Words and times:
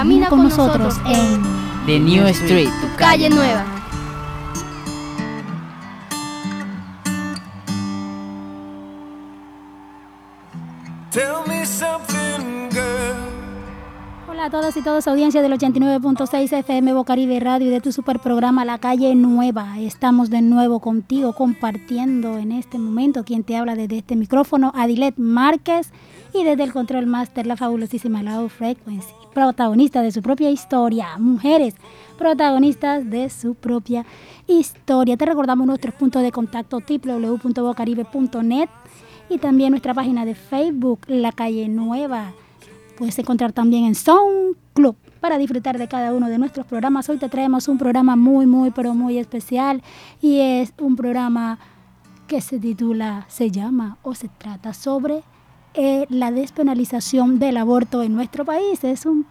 Camina 0.00 0.30
con 0.30 0.42
nosotros 0.42 0.98
en 1.04 1.42
The 1.84 2.00
New 2.00 2.26
Street, 2.28 2.70
tu 2.80 2.96
calle 2.96 3.28
nueva. 3.28 3.66
Hola 14.26 14.46
a 14.46 14.50
todas 14.50 14.74
y 14.78 14.80
todos, 14.80 15.06
audiencia 15.06 15.42
del 15.42 15.52
89.6 15.52 16.50
FM 16.50 16.94
Bocaribe 16.94 17.38
Radio 17.38 17.66
y 17.66 17.70
de 17.70 17.82
tu 17.82 17.92
super 17.92 18.20
programa 18.20 18.64
La 18.64 18.78
Calle 18.78 19.14
Nueva. 19.14 19.78
Estamos 19.80 20.30
de 20.30 20.40
nuevo 20.40 20.80
contigo 20.80 21.34
compartiendo 21.34 22.38
en 22.38 22.52
este 22.52 22.78
momento 22.78 23.22
quien 23.24 23.44
te 23.44 23.54
habla 23.54 23.74
desde 23.74 23.98
este 23.98 24.16
micrófono, 24.16 24.72
Adilet 24.74 25.18
Márquez, 25.18 25.92
y 26.32 26.44
desde 26.44 26.62
el 26.62 26.72
Control 26.72 27.04
Master, 27.04 27.46
la 27.46 27.58
fabulosísima 27.58 28.22
Low 28.22 28.48
Frequency, 28.48 29.12
protagonista 29.32 30.02
de 30.02 30.12
su 30.12 30.22
propia 30.22 30.50
historia, 30.50 31.18
mujeres 31.18 31.74
protagonistas 32.18 33.08
de 33.08 33.30
su 33.30 33.54
propia 33.54 34.04
historia. 34.46 35.16
Te 35.16 35.26
recordamos 35.26 35.66
nuestros 35.66 35.94
puntos 35.94 36.22
de 36.22 36.32
contacto 36.32 36.80
www.bocaribe.net 36.80 38.68
y 39.28 39.38
también 39.38 39.70
nuestra 39.70 39.94
página 39.94 40.24
de 40.24 40.34
Facebook, 40.34 41.00
La 41.06 41.32
Calle 41.32 41.68
Nueva 41.68 42.32
puedes 43.00 43.18
encontrar 43.18 43.52
también 43.52 43.84
en 43.86 43.94
Sound 43.94 44.56
Club 44.74 44.94
para 45.20 45.38
disfrutar 45.38 45.78
de 45.78 45.88
cada 45.88 46.12
uno 46.12 46.28
de 46.28 46.36
nuestros 46.36 46.66
programas. 46.66 47.08
Hoy 47.08 47.16
te 47.16 47.30
traemos 47.30 47.66
un 47.66 47.78
programa 47.78 48.14
muy, 48.14 48.44
muy, 48.44 48.70
pero 48.72 48.92
muy 48.92 49.16
especial 49.16 49.82
y 50.20 50.38
es 50.38 50.74
un 50.78 50.96
programa 50.96 51.58
que 52.26 52.42
se 52.42 52.58
titula, 52.58 53.24
se 53.28 53.50
llama 53.50 53.96
o 54.02 54.14
se 54.14 54.28
trata 54.28 54.74
sobre 54.74 55.22
eh, 55.74 56.06
la 56.08 56.30
despenalización 56.30 57.38
del 57.38 57.56
aborto 57.56 58.02
en 58.02 58.14
nuestro 58.14 58.44
país. 58.44 58.82
Es 58.84 59.06
un, 59.06 59.26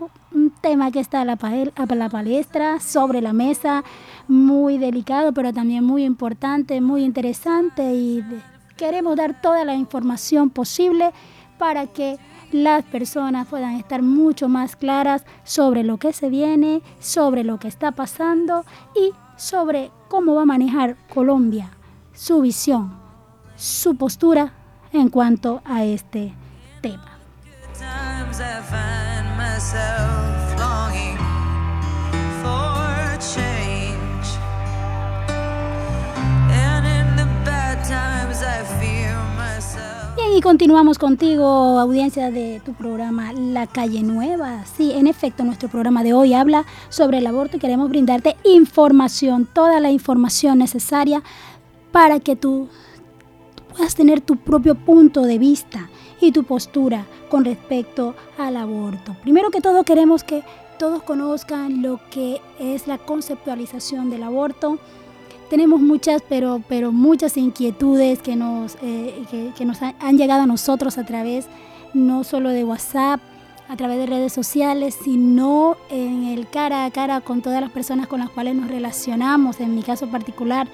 tema 0.61 0.91
que 0.91 0.99
está 0.99 1.23
la, 1.25 1.33
a 1.33 1.95
la 1.95 2.09
palestra, 2.09 2.79
sobre 2.79 3.21
la 3.21 3.33
mesa, 3.33 3.83
muy 4.27 4.77
delicado, 4.77 5.33
pero 5.33 5.53
también 5.53 5.83
muy 5.83 6.03
importante, 6.03 6.81
muy 6.81 7.03
interesante 7.03 7.93
y 7.93 8.23
queremos 8.77 9.15
dar 9.15 9.41
toda 9.41 9.65
la 9.65 9.75
información 9.75 10.49
posible 10.49 11.11
para 11.57 11.87
que 11.87 12.17
las 12.51 12.83
personas 12.85 13.47
puedan 13.47 13.75
estar 13.75 14.01
mucho 14.01 14.49
más 14.49 14.75
claras 14.75 15.23
sobre 15.43 15.83
lo 15.83 15.97
que 15.97 16.13
se 16.13 16.29
viene, 16.29 16.81
sobre 16.99 17.43
lo 17.43 17.59
que 17.59 17.67
está 17.67 17.91
pasando 17.91 18.65
y 18.95 19.11
sobre 19.37 19.91
cómo 20.07 20.35
va 20.35 20.43
a 20.43 20.45
manejar 20.45 20.97
Colombia 21.13 21.69
su 22.19 22.41
visión, 22.41 22.91
su 23.55 23.95
postura 23.95 24.51
en 24.91 25.09
cuanto 25.09 25.61
a 25.65 25.83
este 25.83 26.33
tema. 26.81 27.05
y 40.39 40.41
continuamos 40.41 40.97
contigo, 40.97 41.79
audiencia 41.79 42.31
de 42.31 42.61
tu 42.63 42.73
programa 42.73 43.33
La 43.33 43.67
Calle 43.67 44.03
Nueva. 44.03 44.63
Sí, 44.63 44.93
en 44.93 45.07
efecto, 45.07 45.43
nuestro 45.43 45.67
programa 45.67 46.01
de 46.01 46.13
hoy 46.13 46.33
habla 46.33 46.63
sobre 46.87 47.17
el 47.17 47.27
aborto 47.27 47.57
y 47.57 47.59
queremos 47.59 47.89
brindarte 47.89 48.37
información, 48.45 49.45
toda 49.51 49.81
la 49.81 49.91
información 49.91 50.59
necesaria 50.59 51.23
para 51.91 52.21
que 52.21 52.37
tú 52.37 52.69
puedas 53.79 53.95
tener 53.95 54.19
tu 54.19 54.35
propio 54.35 54.75
punto 54.75 55.21
de 55.21 55.37
vista 55.37 55.89
y 56.19 56.33
tu 56.33 56.43
postura 56.43 57.05
con 57.29 57.45
respecto 57.45 58.13
al 58.37 58.57
aborto. 58.57 59.15
Primero 59.21 59.51
que 59.51 59.61
todo 59.61 59.85
queremos 59.85 60.25
que 60.25 60.43
todos 60.77 61.01
conozcan 61.01 61.81
lo 61.81 61.97
que 62.11 62.41
es 62.59 62.87
la 62.87 62.97
conceptualización 62.97 64.09
del 64.09 64.23
aborto, 64.23 64.79
tenemos 65.49 65.79
muchas, 65.79 66.21
pero, 66.27 66.61
pero 66.67 66.91
muchas 66.91 67.37
inquietudes 67.37 68.19
que 68.19 68.35
nos, 68.35 68.75
eh, 68.81 69.53
que, 69.57 69.63
nos 69.63 69.81
han, 69.81 70.17
llegado 70.17 70.41
a 70.41 70.45
nosotros 70.45 70.97
a 70.97 71.05
través 71.05 71.47
no 71.93 72.25
solo 72.25 72.49
de 72.49 72.65
WhatsApp, 72.65 73.21
a 73.69 73.77
través 73.77 73.97
de 73.97 74.07
redes 74.07 74.33
sociales, 74.33 74.97
sino 75.01 75.77
en 75.89 76.25
el 76.25 76.49
cara 76.49 76.83
a 76.83 76.91
cara 76.91 77.21
con 77.21 77.41
todas 77.41 77.61
las 77.61 77.71
personas 77.71 78.07
con 78.07 78.19
las 78.19 78.29
cuales 78.29 78.55
nos 78.55 78.67
relacionamos, 78.67 79.61
en 79.61 79.73
mi 79.73 79.83
caso 79.83 80.07
particular, 80.07 80.67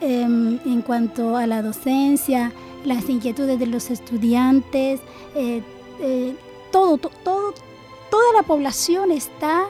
em, 0.00 0.58
en 0.64 0.82
cuanto 0.82 1.36
a 1.36 1.46
la 1.46 1.62
docencia, 1.62 2.52
las 2.84 3.08
inquietudes 3.08 3.58
de 3.58 3.66
los 3.66 3.90
estudiantes, 3.90 5.00
eh, 5.34 5.62
eh, 6.00 6.34
todo, 6.70 6.98
toda 6.98 8.32
la 8.36 8.42
población 8.42 9.10
está 9.10 9.64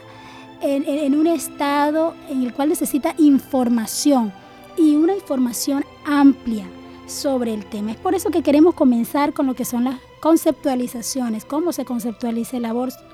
en, 0.63 1.15
un 1.15 1.27
estado 1.27 2.15
en 2.29 2.43
el 2.43 2.53
cual 2.53 2.69
necesita 2.69 3.15
información 3.19 4.33
y 4.77 4.97
una 4.97 5.15
información 5.15 5.85
amplia 6.05 6.67
sobre 7.07 7.55
el 7.55 7.65
tema. 7.67 7.93
Es 7.93 7.97
por 7.97 8.15
eso 8.15 8.31
que 8.31 8.43
queremos 8.43 8.75
comenzar 8.75 9.33
con 9.33 9.47
lo 9.47 9.55
que 9.55 9.65
son 9.65 9.85
las 9.85 9.97
conceptualizaciones, 10.21 11.45
cómo 11.45 11.73
se 11.73 11.85
conceptualiza 11.85 12.59
el, 12.59 12.67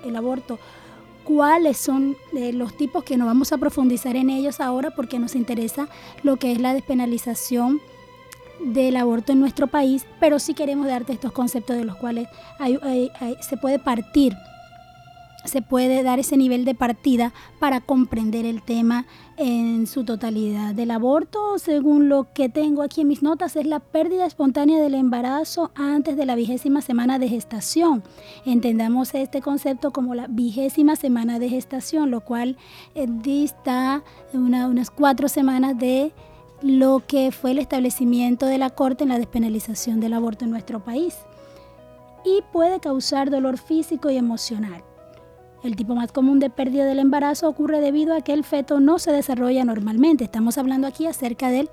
el 0.05 0.17
aborto, 0.17 0.59
cuáles 1.27 1.77
son 1.77 2.17
eh, 2.35 2.53
los 2.53 2.77
tipos 2.77 3.03
que 3.03 3.17
no 3.17 3.27
vamos 3.27 3.53
a 3.53 3.59
profundizar 3.59 4.17
en 4.17 4.31
ellos 4.31 4.61
ahora 4.61 4.93
porque 4.93 5.19
nos 5.19 5.35
interesa 5.35 5.89
lo 6.23 6.37
que 6.37 6.53
es 6.53 6.61
la 6.61 6.73
despenalización 6.73 7.81
del 8.61 8.97
aborto 8.97 9.33
en 9.33 9.41
nuestro 9.41 9.67
país, 9.67 10.07
pero 10.21 10.39
sí 10.39 10.55
queremos 10.55 10.87
darte 10.87 11.13
estos 11.13 11.33
conceptos 11.33 11.77
de 11.77 11.85
los 11.85 11.97
cuales 11.97 12.29
se 13.41 13.57
puede 13.57 13.79
partir 13.79 14.35
se 15.47 15.63
puede 15.63 16.03
dar 16.03 16.19
ese 16.19 16.37
nivel 16.37 16.65
de 16.65 16.75
partida 16.75 17.33
para 17.59 17.81
comprender 17.81 18.45
el 18.47 18.63
tema 18.63 19.07
en 19.37 19.87
su 19.87 20.05
totalidad. 20.05 20.75
Del 20.75 20.91
aborto, 20.91 21.59
según 21.59 22.09
lo 22.09 22.33
que 22.33 22.49
tengo 22.49 22.83
aquí 22.83 23.03
en 23.03 23.09
mis 23.09 23.23
notas, 23.23 23.57
es 23.57 23.67
la 23.67 23.81
pérdida 23.81 24.27
espontánea 24.27 24.81
del 24.81 24.95
embarazo 24.95 25.71
antes 25.75 26.17
de 26.17 26.27
la 26.27 26.35
vigésima 26.35 26.81
semana 26.81 27.19
de 27.19 27.29
gestación. 27.29 28.03
Entendamos 28.45 29.15
este 29.15 29.41
concepto 29.41 29.93
como 29.93 30.15
la 30.15 30.27
vigésima 30.27 30.97
semana 30.97 31.39
de 31.39 31.49
gestación, 31.49 32.11
lo 32.11 32.21
cual 32.21 32.57
eh, 32.95 33.07
dista 33.09 34.03
unas 34.33 34.91
cuatro 34.91 35.29
semanas 35.29 35.79
de 35.79 36.13
lo 36.63 37.03
que 37.07 37.33
fue 37.33 37.51
el 37.51 37.59
establecimiento 37.59 38.47
de 38.47 38.59
la 38.59 38.71
Corte 38.71 39.05
en 39.05 39.11
la 39.11 39.19
despenalización 39.19 40.01
del 40.01 40.15
aborto 40.15 40.45
en 40.45 40.51
nuestro 40.51 40.83
país. 40.83 41.17
Y 42.25 42.43
puede 42.53 42.81
causar 42.81 43.31
dolor 43.31 43.59
físico 43.59 44.11
y 44.11 44.17
emocional. 44.17 44.83
El 45.63 45.77
tipo 45.77 45.95
más 45.95 46.13
común 46.13 46.39
de 46.39 46.51
pérdida 46.51 46.85
del 46.85 46.99
embarazo 46.99 47.49
ocurre 47.49 47.81
debido 47.81 48.15
a 48.15 48.21
que 48.21 48.33
el 48.33 48.45
feto 48.45 48.81
no 48.81 48.99
se 48.99 49.11
desarrolla 49.13 49.65
normalmente. 49.65 50.25
Estamos 50.25 50.59
hablando 50.59 50.87
aquí 50.87 51.07
acerca 51.07 51.49
del 51.49 51.71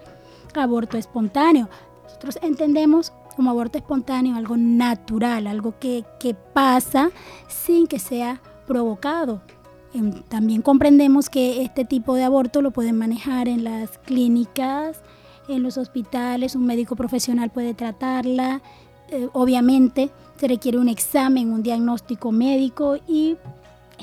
aborto 0.56 0.98
espontáneo. 0.98 1.70
Nosotros 2.04 2.40
entendemos 2.42 3.14
como 3.36 3.52
aborto 3.52 3.78
espontáneo 3.78 4.36
algo 4.36 4.58
natural, 4.58 5.48
algo 5.48 5.76
que, 5.80 6.06
pasa 6.54 7.12
sin 7.48 7.88
que 7.88 8.00
sea 8.00 8.42
provocado. 8.68 9.42
Em, 9.94 10.24
también 10.24 10.62
comprendemos 10.62 11.30
que 11.30 11.62
este 11.62 11.86
tipo 11.86 12.16
de 12.16 12.24
aborto 12.24 12.62
lo 12.62 12.72
pueden 12.72 12.98
manejar 12.98 13.48
en 13.48 13.64
las 13.64 13.98
clínicas, 14.00 15.02
en 15.48 15.62
los 15.62 15.78
hospitales, 15.78 16.56
un 16.56 16.66
médico 16.66 16.96
profesional 16.96 17.50
puede 17.50 17.74
tratarla. 17.74 18.62
Eh, 19.10 19.28
obviamente 19.34 20.10
se 20.38 20.48
requiere 20.48 20.78
un 20.78 20.88
examen, 20.88 21.52
un 21.52 21.64
diagnóstico 21.64 22.32
médico 22.32 22.98
y 23.08 23.38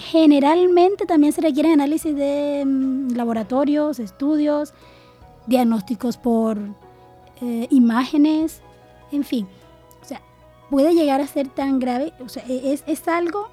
Generalmente 0.01 1.05
también 1.05 1.33
se 1.33 1.41
requiere 1.41 1.73
análisis 1.73 2.15
de 2.17 2.65
mm, 2.67 3.13
laboratorios, 3.13 3.99
estudios, 3.99 4.73
diagnósticos 5.47 6.17
por 6.17 6.59
eh, 7.43 7.67
imágenes, 7.71 8.63
en 9.13 9.25
fin. 9.25 9.47
O 10.01 10.05
sea, 10.05 10.23
puede 10.71 10.95
llegar 10.95 11.21
a 11.21 11.27
ser 11.27 11.49
tan 11.49 11.79
grave, 11.79 12.13
o 12.25 12.29
sea, 12.29 12.45
e-, 12.49 12.73
es, 12.73 12.83
es 12.87 13.07
algo 13.09 13.49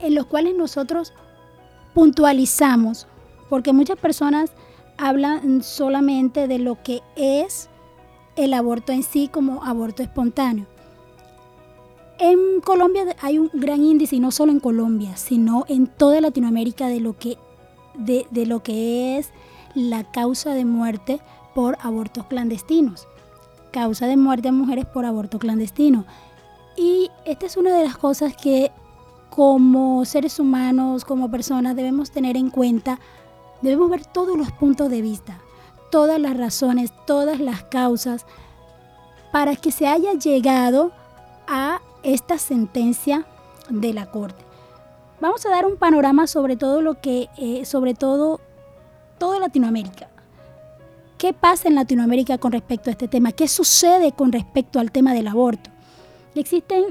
en 0.00 0.14
los 0.14 0.26
cuales 0.26 0.54
nosotros 0.54 1.14
puntualizamos, 1.94 3.06
porque 3.48 3.72
muchas 3.72 3.98
personas 3.98 4.50
hablan 4.98 5.62
solamente 5.62 6.46
de 6.46 6.58
lo 6.58 6.82
que 6.82 7.00
es 7.16 7.70
el 8.36 8.52
aborto 8.52 8.92
en 8.92 9.02
sí 9.02 9.28
como 9.28 9.64
aborto 9.64 10.02
espontáneo. 10.02 10.66
En 12.18 12.62
Colombia 12.62 13.04
hay 13.20 13.38
un 13.38 13.50
gran 13.52 13.82
índice, 13.82 14.16
y 14.16 14.20
no 14.20 14.30
solo 14.30 14.50
en 14.50 14.60
Colombia, 14.60 15.16
sino 15.16 15.64
en 15.68 15.86
toda 15.86 16.20
Latinoamérica, 16.22 16.88
de 16.88 17.00
lo 17.00 17.18
que, 17.18 17.36
de, 17.94 18.26
lo 18.46 18.62
que 18.62 19.18
es 19.18 19.30
la 19.74 20.04
causa 20.04 20.54
de 20.54 20.64
muerte 20.64 21.20
por 21.54 21.76
abortos 21.82 22.24
clandestinos. 22.26 23.06
Causa 23.70 24.06
de 24.06 24.16
muerte 24.16 24.48
a 24.48 24.52
mujeres 24.52 24.86
por 24.86 25.04
aborto 25.04 25.38
clandestino. 25.38 26.06
Y 26.74 27.10
esta 27.26 27.44
es 27.44 27.58
una 27.58 27.76
de 27.76 27.84
las 27.84 27.98
cosas 27.98 28.34
que 28.34 28.70
como 29.28 30.02
seres 30.06 30.40
humanos, 30.40 31.04
como 31.04 31.30
personas, 31.30 31.76
debemos 31.76 32.10
tener 32.10 32.38
en 32.38 32.48
cuenta. 32.48 32.98
Debemos 33.60 33.90
ver 33.90 34.06
todos 34.06 34.38
los 34.38 34.50
puntos 34.52 34.88
de 34.88 35.02
vista, 35.02 35.38
todas 35.90 36.18
las 36.18 36.34
razones, 36.34 36.92
todas 37.06 37.40
las 37.40 37.64
causas, 37.64 38.24
para 39.32 39.54
que 39.56 39.70
se 39.70 39.86
haya 39.86 40.14
llegado 40.14 40.92
a 41.46 41.80
esta 42.02 42.38
sentencia 42.38 43.26
de 43.68 43.92
la 43.92 44.10
Corte. 44.10 44.44
vamos 45.20 45.44
a 45.46 45.50
dar 45.50 45.66
un 45.66 45.76
panorama 45.76 46.26
sobre 46.26 46.56
todo 46.56 46.82
lo 46.82 47.00
que, 47.00 47.28
eh, 47.38 47.64
sobre 47.64 47.94
todo, 47.94 48.40
toda 49.18 49.40
Latinoamérica. 49.40 50.08
¿Qué 51.18 51.32
pasa 51.32 51.68
en 51.68 51.74
Latinoamérica 51.74 52.36
con 52.38 52.52
respecto 52.52 52.90
a 52.90 52.92
este 52.92 53.08
tema? 53.08 53.32
¿Qué 53.32 53.48
sucede 53.48 54.12
con 54.12 54.30
respecto 54.32 54.78
al 54.78 54.92
tema 54.92 55.14
del 55.14 55.28
aborto? 55.28 55.70
Existen 56.34 56.84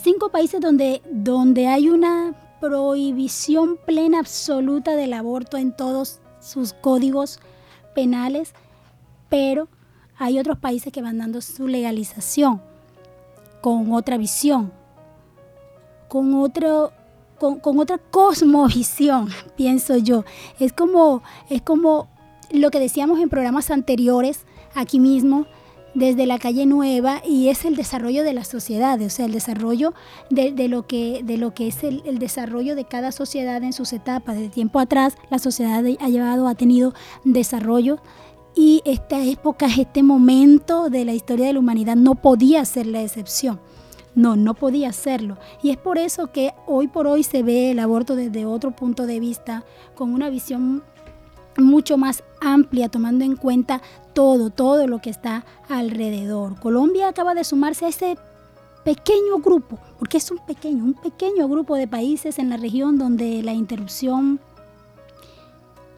cinco 0.00 0.30
países 0.30 0.60
donde, 0.60 1.02
donde 1.10 1.66
hay 1.66 1.88
una 1.88 2.34
prohibición 2.60 3.76
plena 3.84 4.20
absoluta 4.20 4.94
del 4.94 5.12
aborto 5.12 5.56
en 5.56 5.76
todos 5.76 6.20
sus 6.40 6.72
códigos 6.72 7.40
penales, 7.94 8.54
pero 9.28 9.68
hay 10.16 10.38
otros 10.38 10.58
países 10.58 10.92
que 10.92 11.02
van 11.02 11.18
dando 11.18 11.40
su 11.40 11.66
legalización 11.66 12.62
con 13.62 13.92
otra 13.92 14.18
visión, 14.18 14.70
con 16.08 16.34
otro 16.34 16.92
con, 17.38 17.58
con, 17.58 17.78
otra 17.80 17.96
cosmovisión, 17.98 19.30
pienso 19.56 19.96
yo. 19.96 20.24
Es 20.60 20.72
como, 20.72 21.22
es 21.48 21.62
como 21.62 22.08
lo 22.50 22.70
que 22.70 22.78
decíamos 22.78 23.18
en 23.20 23.30
programas 23.30 23.70
anteriores, 23.70 24.44
aquí 24.74 25.00
mismo, 25.00 25.46
desde 25.94 26.26
la 26.26 26.38
calle 26.38 26.66
nueva 26.66 27.20
y 27.26 27.48
es 27.48 27.64
el 27.64 27.76
desarrollo 27.76 28.22
de 28.22 28.32
las 28.32 28.48
sociedades, 28.48 29.12
o 29.12 29.16
sea, 29.16 29.26
el 29.26 29.32
desarrollo 29.32 29.92
de, 30.30 30.52
de 30.52 30.68
lo, 30.68 30.86
que, 30.86 31.22
de 31.22 31.36
lo 31.36 31.52
que 31.52 31.68
es 31.68 31.84
el, 31.84 32.18
desarrollo 32.18 32.74
de 32.74 32.84
cada 32.84 33.12
sociedad 33.12 33.62
en 33.62 33.72
sus 33.72 33.92
etapas. 33.92 34.36
De 34.36 34.48
tiempo 34.48 34.78
atrás 34.78 35.16
la 35.30 35.38
sociedad 35.38 35.84
ha 36.00 36.08
llevado, 36.08 36.48
ha 36.48 36.54
tenido 36.54 36.94
desarrollo 37.24 37.98
y 38.54 38.82
esta 38.84 39.24
época, 39.24 39.66
este 39.66 40.02
momento 40.02 40.90
de 40.90 41.04
la 41.04 41.14
historia 41.14 41.46
de 41.46 41.54
la 41.54 41.58
humanidad 41.58 41.96
no 41.96 42.14
podía 42.14 42.64
ser 42.64 42.86
la 42.86 43.02
excepción. 43.02 43.60
No, 44.14 44.36
no 44.36 44.54
podía 44.54 44.90
hacerlo. 44.90 45.38
Y 45.62 45.70
es 45.70 45.78
por 45.78 45.96
eso 45.96 46.32
que 46.32 46.52
hoy 46.66 46.86
por 46.88 47.06
hoy 47.06 47.22
se 47.22 47.42
ve 47.42 47.70
el 47.70 47.78
aborto 47.78 48.14
desde 48.14 48.44
otro 48.44 48.70
punto 48.72 49.06
de 49.06 49.20
vista, 49.20 49.64
con 49.94 50.12
una 50.12 50.28
visión 50.28 50.82
mucho 51.56 51.96
más 51.96 52.22
amplia, 52.40 52.88
tomando 52.88 53.24
en 53.24 53.36
cuenta 53.36 53.80
todo, 54.12 54.50
todo 54.50 54.86
lo 54.86 55.00
que 55.00 55.10
está 55.10 55.44
alrededor. 55.68 56.60
Colombia 56.60 57.08
acaba 57.08 57.34
de 57.34 57.44
sumarse 57.44 57.86
a 57.86 57.88
ese 57.88 58.18
pequeño 58.84 59.38
grupo, 59.42 59.78
porque 59.98 60.18
es 60.18 60.30
un 60.30 60.38
pequeño, 60.38 60.84
un 60.84 60.94
pequeño 60.94 61.48
grupo 61.48 61.76
de 61.76 61.88
países 61.88 62.38
en 62.38 62.50
la 62.50 62.56
región 62.56 62.98
donde 62.98 63.42
la 63.42 63.54
interrupción 63.54 64.40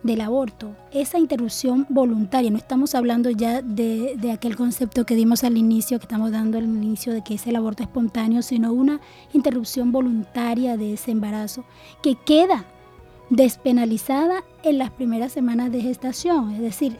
del 0.04 0.20
aborto, 0.20 0.76
esa 0.92 1.18
interrupción 1.18 1.86
voluntaria, 1.88 2.50
no 2.50 2.58
estamos 2.58 2.94
hablando 2.94 3.30
ya 3.30 3.62
de, 3.62 4.16
de, 4.16 4.30
aquel 4.32 4.54
concepto 4.54 5.06
que 5.06 5.16
dimos 5.16 5.44
al 5.44 5.56
inicio, 5.56 5.98
que 5.98 6.04
estamos 6.04 6.30
dando 6.30 6.58
al 6.58 6.64
inicio 6.64 7.14
de 7.14 7.24
que 7.24 7.34
es 7.34 7.46
el 7.46 7.56
aborto 7.56 7.82
espontáneo, 7.82 8.42
sino 8.42 8.72
una 8.72 9.00
interrupción 9.32 9.92
voluntaria 9.92 10.76
de 10.76 10.92
ese 10.92 11.10
embarazo 11.10 11.64
que 12.02 12.16
queda 12.16 12.66
despenalizada 13.30 14.44
en 14.62 14.76
las 14.76 14.90
primeras 14.90 15.32
semanas 15.32 15.72
de 15.72 15.80
gestación, 15.80 16.52
es 16.52 16.60
decir, 16.60 16.98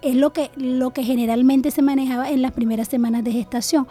es 0.00 0.16
lo 0.16 0.32
que, 0.32 0.50
lo 0.56 0.92
que 0.92 1.04
generalmente 1.04 1.70
se 1.70 1.82
manejaba 1.82 2.30
en 2.30 2.40
las 2.40 2.52
primeras 2.52 2.88
semanas 2.88 3.22
de 3.22 3.32
gestación. 3.32 3.86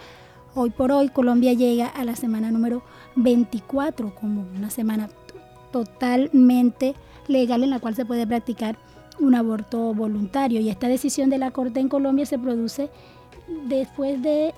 Hoy 0.56 0.71
por 0.71 0.92
hoy 0.92 1.09
Colombia 1.09 1.53
llega 1.53 1.88
a 1.88 2.03
la 2.03 2.15
semana 2.15 2.51
número 2.51 2.83
24 3.15 4.15
como 4.15 4.42
una 4.42 4.71
semana 4.71 5.07
totalmente 5.71 6.95
legal 7.31 7.63
en 7.63 7.72
la 7.72 7.80
cual 7.80 7.95
se 7.95 8.06
puede 8.06 8.28
practicar 8.28 8.78
un 9.19 9.36
aborto 9.36 9.94
voluntario. 9.94 10.62
Y 10.62 10.69
esta 10.69 10.88
decisión 10.88 11.30
de 11.30 11.38
la 11.38 11.51
Corte 11.51 11.80
en 11.80 11.89
Colombia 11.89 12.25
se 12.25 12.39
produce 12.39 12.89
después 13.68 14.22
de 14.22 14.54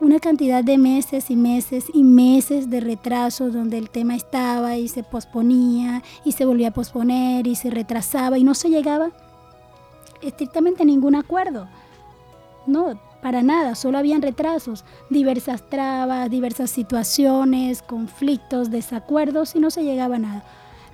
una 0.00 0.20
cantidad 0.20 0.62
de 0.62 0.78
meses 0.78 1.30
y 1.30 1.36
meses 1.36 1.86
y 1.92 2.04
meses 2.04 2.70
de 2.70 2.80
retraso 2.80 3.50
donde 3.50 3.78
el 3.78 3.90
tema 3.90 4.14
estaba 4.14 4.76
y 4.76 4.86
se 4.88 5.02
posponía 5.02 6.02
y 6.24 6.32
se 6.32 6.44
volvía 6.44 6.68
a 6.68 6.72
posponer 6.72 7.46
y 7.46 7.56
se 7.56 7.70
retrasaba 7.70 8.38
y 8.38 8.44
no 8.44 8.54
se 8.54 8.68
llegaba 8.68 9.10
estrictamente 10.22 10.82
a 10.82 10.86
ningún 10.86 11.16
acuerdo. 11.16 11.68
No, 12.66 13.00
para 13.22 13.42
nada, 13.42 13.74
solo 13.74 13.98
habían 13.98 14.22
retrasos, 14.22 14.84
diversas 15.10 15.68
trabas, 15.68 16.30
diversas 16.30 16.70
situaciones, 16.70 17.82
conflictos, 17.82 18.70
desacuerdos 18.70 19.56
y 19.56 19.60
no 19.60 19.70
se 19.70 19.82
llegaba 19.82 20.16
a 20.16 20.20
nada. 20.20 20.44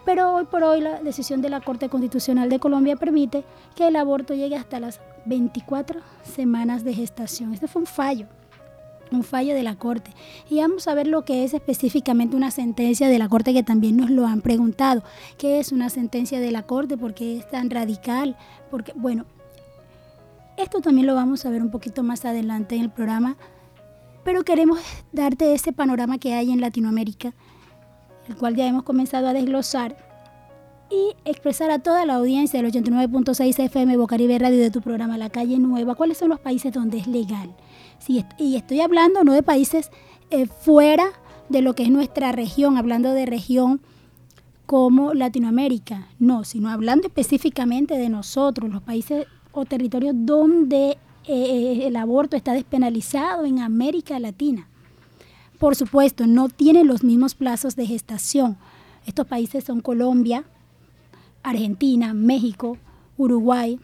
Pero 0.04 0.34
hoy 0.34 0.44
por 0.44 0.62
hoy 0.62 0.80
la 0.80 1.00
decisión 1.00 1.40
de 1.40 1.48
la 1.48 1.60
Corte 1.60 1.88
Constitucional 1.88 2.50
de 2.50 2.58
Colombia 2.58 2.96
permite 2.96 3.44
que 3.74 3.88
el 3.88 3.96
aborto 3.96 4.34
llegue 4.34 4.56
hasta 4.56 4.80
las 4.80 5.00
24 5.24 6.00
semanas 6.22 6.84
de 6.84 6.92
gestación. 6.92 7.54
Este 7.54 7.68
fue 7.68 7.80
un 7.80 7.86
fallo, 7.86 8.26
un 9.10 9.24
fallo 9.24 9.54
de 9.54 9.62
la 9.62 9.76
Corte. 9.76 10.10
Y 10.50 10.60
vamos 10.60 10.88
a 10.88 10.94
ver 10.94 11.06
lo 11.06 11.24
que 11.24 11.44
es 11.44 11.54
específicamente 11.54 12.36
una 12.36 12.50
sentencia 12.50 13.08
de 13.08 13.18
la 13.18 13.30
Corte 13.30 13.54
que 13.54 13.62
también 13.62 13.96
nos 13.96 14.10
lo 14.10 14.26
han 14.26 14.42
preguntado. 14.42 15.02
¿Qué 15.38 15.58
es 15.58 15.72
una 15.72 15.88
sentencia 15.88 16.38
de 16.38 16.50
la 16.50 16.64
Corte? 16.64 16.98
¿Por 16.98 17.14
qué 17.14 17.38
es 17.38 17.48
tan 17.48 17.70
radical? 17.70 18.36
Porque, 18.70 18.92
bueno, 18.94 19.24
esto 20.58 20.80
también 20.80 21.06
lo 21.06 21.14
vamos 21.14 21.46
a 21.46 21.50
ver 21.50 21.62
un 21.62 21.70
poquito 21.70 22.02
más 22.02 22.26
adelante 22.26 22.76
en 22.76 22.82
el 22.82 22.90
programa, 22.90 23.36
pero 24.22 24.44
queremos 24.44 24.80
darte 25.12 25.52
ese 25.54 25.72
panorama 25.72 26.18
que 26.18 26.34
hay 26.34 26.52
en 26.52 26.60
Latinoamérica 26.60 27.34
el 28.28 28.36
cual 28.36 28.56
ya 28.56 28.66
hemos 28.66 28.82
comenzado 28.82 29.28
a 29.28 29.32
desglosar 29.32 29.96
y 30.90 31.16
expresar 31.24 31.70
a 31.70 31.78
toda 31.78 32.06
la 32.06 32.14
audiencia 32.14 32.62
del 32.62 32.70
89.6 32.70 33.58
FM 33.58 33.96
Bocaribe 33.96 34.38
Radio 34.38 34.60
de 34.60 34.70
tu 34.70 34.80
programa 34.80 35.18
La 35.18 35.30
Calle 35.30 35.58
Nueva, 35.58 35.94
cuáles 35.94 36.18
son 36.18 36.28
los 36.28 36.40
países 36.40 36.72
donde 36.72 36.98
es 36.98 37.06
legal. 37.06 37.54
Sí, 37.98 38.24
y 38.38 38.56
estoy 38.56 38.80
hablando 38.80 39.24
no 39.24 39.32
de 39.32 39.42
países 39.42 39.90
eh, 40.30 40.46
fuera 40.46 41.06
de 41.48 41.62
lo 41.62 41.74
que 41.74 41.84
es 41.84 41.90
nuestra 41.90 42.32
región, 42.32 42.76
hablando 42.76 43.12
de 43.12 43.26
región 43.26 43.80
como 44.66 45.14
Latinoamérica, 45.14 46.08
no, 46.18 46.44
sino 46.44 46.70
hablando 46.70 47.06
específicamente 47.06 47.96
de 47.96 48.08
nosotros, 48.08 48.70
los 48.70 48.82
países 48.82 49.26
o 49.52 49.64
territorios 49.64 50.14
donde 50.16 50.90
eh, 50.90 50.96
eh 51.26 51.86
el 51.86 51.96
aborto 51.96 52.36
está 52.36 52.52
despenalizado 52.52 53.44
en 53.44 53.60
América 53.60 54.18
Latina. 54.18 54.68
Por 55.58 55.76
supuesto, 55.76 56.26
no 56.26 56.48
tienen 56.48 56.86
los 56.86 57.04
mismos 57.04 57.34
plazos 57.34 57.76
de 57.76 57.86
gestación. 57.86 58.56
Estos 59.06 59.26
países 59.26 59.64
son 59.64 59.80
Colombia, 59.80 60.44
Argentina, 61.42 62.14
México, 62.14 62.78
Uruguay. 63.16 63.78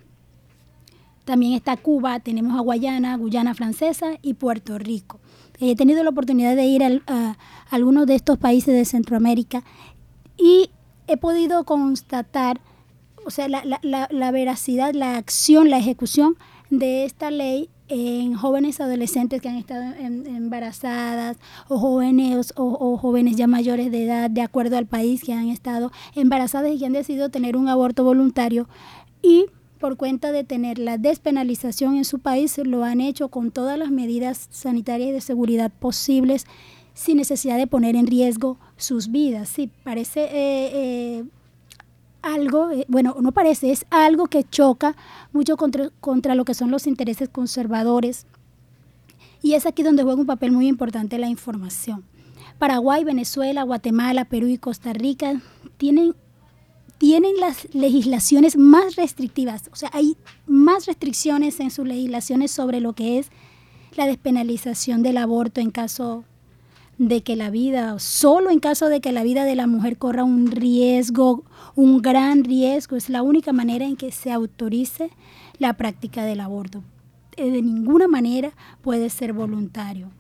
También 1.25 1.53
está 1.53 1.77
Cuba, 1.77 2.19
tenemos 2.21 2.59
a 2.59 2.63
Guayana, 2.63 3.17
Guyana 3.17 3.55
Francesa 3.55 4.13
y 4.23 4.35
Puerto 4.35 4.79
Rico. 4.79 5.21
He 5.61 5.77
tenido 5.77 6.03
la 6.03 6.11
oportunidad 6.11 6.57
de 6.57 6.65
ir 6.65 6.83
a, 6.83 6.91
a, 7.07 7.37
algunos 7.71 8.07
de 8.07 8.15
estos 8.15 8.39
países 8.39 8.75
de 8.75 8.85
Centroamérica 8.85 9.63
y 10.37 10.71
he 11.07 11.19
podido 11.19 11.65
constatar, 11.65 12.61
o 13.27 13.31
sea, 13.31 13.49
la, 13.49 13.63
la, 13.83 14.09
la 14.11 14.31
veracidad, 14.31 14.95
la 14.95 15.17
acción, 15.17 15.69
la 15.69 15.79
ejecución 15.79 16.37
de 16.71 17.05
esta 17.05 17.31
ley 17.31 17.69
en 17.91 18.35
jóvenes 18.35 18.81
adolescentes 18.81 19.43
que 19.43 19.49
han 19.49 19.57
estado 19.57 19.83
en, 19.83 20.27
embarazadas 20.27 21.37
o 21.69 21.79
jóvenes 21.79 22.55
o, 22.57 22.65
o, 22.65 22.97
jóvenes 22.97 23.37
ya 23.37 23.47
mayores 23.47 23.91
de 23.91 24.05
edad 24.05 24.31
de 24.31 24.43
acuerdo 24.43 24.79
al 24.79 24.87
país 24.87 25.23
que 25.23 25.33
han 25.33 25.49
estado 25.49 25.91
embarazadas 26.15 26.73
y 26.73 26.79
que 26.79 26.87
han 26.87 26.93
decidido 26.93 27.29
tener 27.29 27.57
un 27.57 27.69
aborto 27.69 28.05
voluntario 28.05 28.69
y 29.23 29.47
por 29.81 29.97
cuenta 29.97 30.31
de 30.31 30.45
tener 30.45 30.79
la 30.79 30.99
despenalización 30.99 31.97
en 31.97 32.05
su 32.05 32.21
país 32.21 32.59
lo 32.59 32.85
han 32.85 33.01
hecho 33.01 33.29
con 33.29 33.51
todas 33.51 33.79
las 33.79 33.91
medidas 33.91 34.47
sanitarias 34.51 35.09
y 35.09 35.13
de 35.13 35.21
seguridad 35.21 35.73
posibles 35.73 36.47
sin 36.95 37.17
necesidad 37.17 37.57
de 37.57 37.67
poner 37.67 37.97
en 37.97 38.07
riesgo 38.07 38.59
sus 38.77 39.11
vidas. 39.11 39.49
Sí, 39.49 39.71
parece 39.85 40.25
eh, 40.25 40.71
eh, 40.73 41.25
algo, 42.23 42.71
eh, 42.71 42.85
bueno, 42.89 43.17
no 43.21 43.33
parece, 43.33 43.73
es 43.73 43.87
algo 43.91 44.27
que 44.27 44.45
choca 44.45 44.97
mucho 45.33 45.57
contra, 45.57 45.91
contra 46.01 46.35
lo 46.35 46.45
que 46.45 46.55
son 46.55 46.71
los 46.71 46.87
intereses 46.87 47.29
conservadores. 47.29 48.27
Y 49.43 49.55
es 49.55 49.67
aquí 49.67 49.83
donde 49.83 50.03
juega 50.03 50.21
un 50.21 50.27
papel 50.27 50.53
muy 50.53 50.67
importante 50.67 51.19
la 51.19 51.29
información. 51.29 52.05
Paraguay, 52.59 53.05
Venezuela, 53.05 53.63
Guatemala, 53.63 54.27
Perú 54.27 54.49
y 54.49 54.59
Costa 54.59 54.93
Rica 54.93 55.41
tienen, 55.79 56.15
tienen 56.99 57.39
las 57.41 57.75
legislaciones 57.75 58.57
más 58.57 58.97
restrictivas, 58.97 59.71
o 59.73 59.77
sea, 59.77 59.89
hay 59.95 60.17
más 60.47 60.87
restricciones 60.87 61.59
en 61.61 61.71
sus 61.71 61.87
legislaciones 61.87 62.51
sobre 62.51 62.81
lo 62.81 62.93
que 62.93 63.19
es 63.19 63.31
la 63.97 64.07
despenalización 64.07 65.03
del 65.03 65.17
aborto 65.17 65.61
en 65.61 65.71
caso 65.71 66.25
de 67.01 67.23
que 67.23 67.35
la 67.35 67.49
vida, 67.49 67.99
solo 67.99 68.51
en 68.51 68.61
caso 68.61 68.91
de 68.91 69.01
que 69.01 69.11
la 69.11 69.23
vida 69.23 69.47
de 69.47 69.55
la 69.55 69.67
mujer 69.67 69.97
corra 69.97 70.23
un 70.23 70.51
riesgo, 70.51 71.45
un 71.75 72.03
gran 72.03 72.45
riesgo, 72.45 72.95
es 72.95 73.09
la 73.09 73.23
única 73.23 73.55
manera 73.55 73.87
en 73.87 73.97
que 73.97 74.13
se 74.13 74.31
autorice 74.31 75.11
la 75.59 75.73
práctica 75.79 76.27
del 76.27 76.41
aborto. 76.41 76.83
Eh, 77.39 77.51
de 77.51 77.63
ninguna 77.63 78.07
manera 78.07 78.53
puede 78.83 79.09
ser 79.09 79.33
voluntario. 79.33 80.11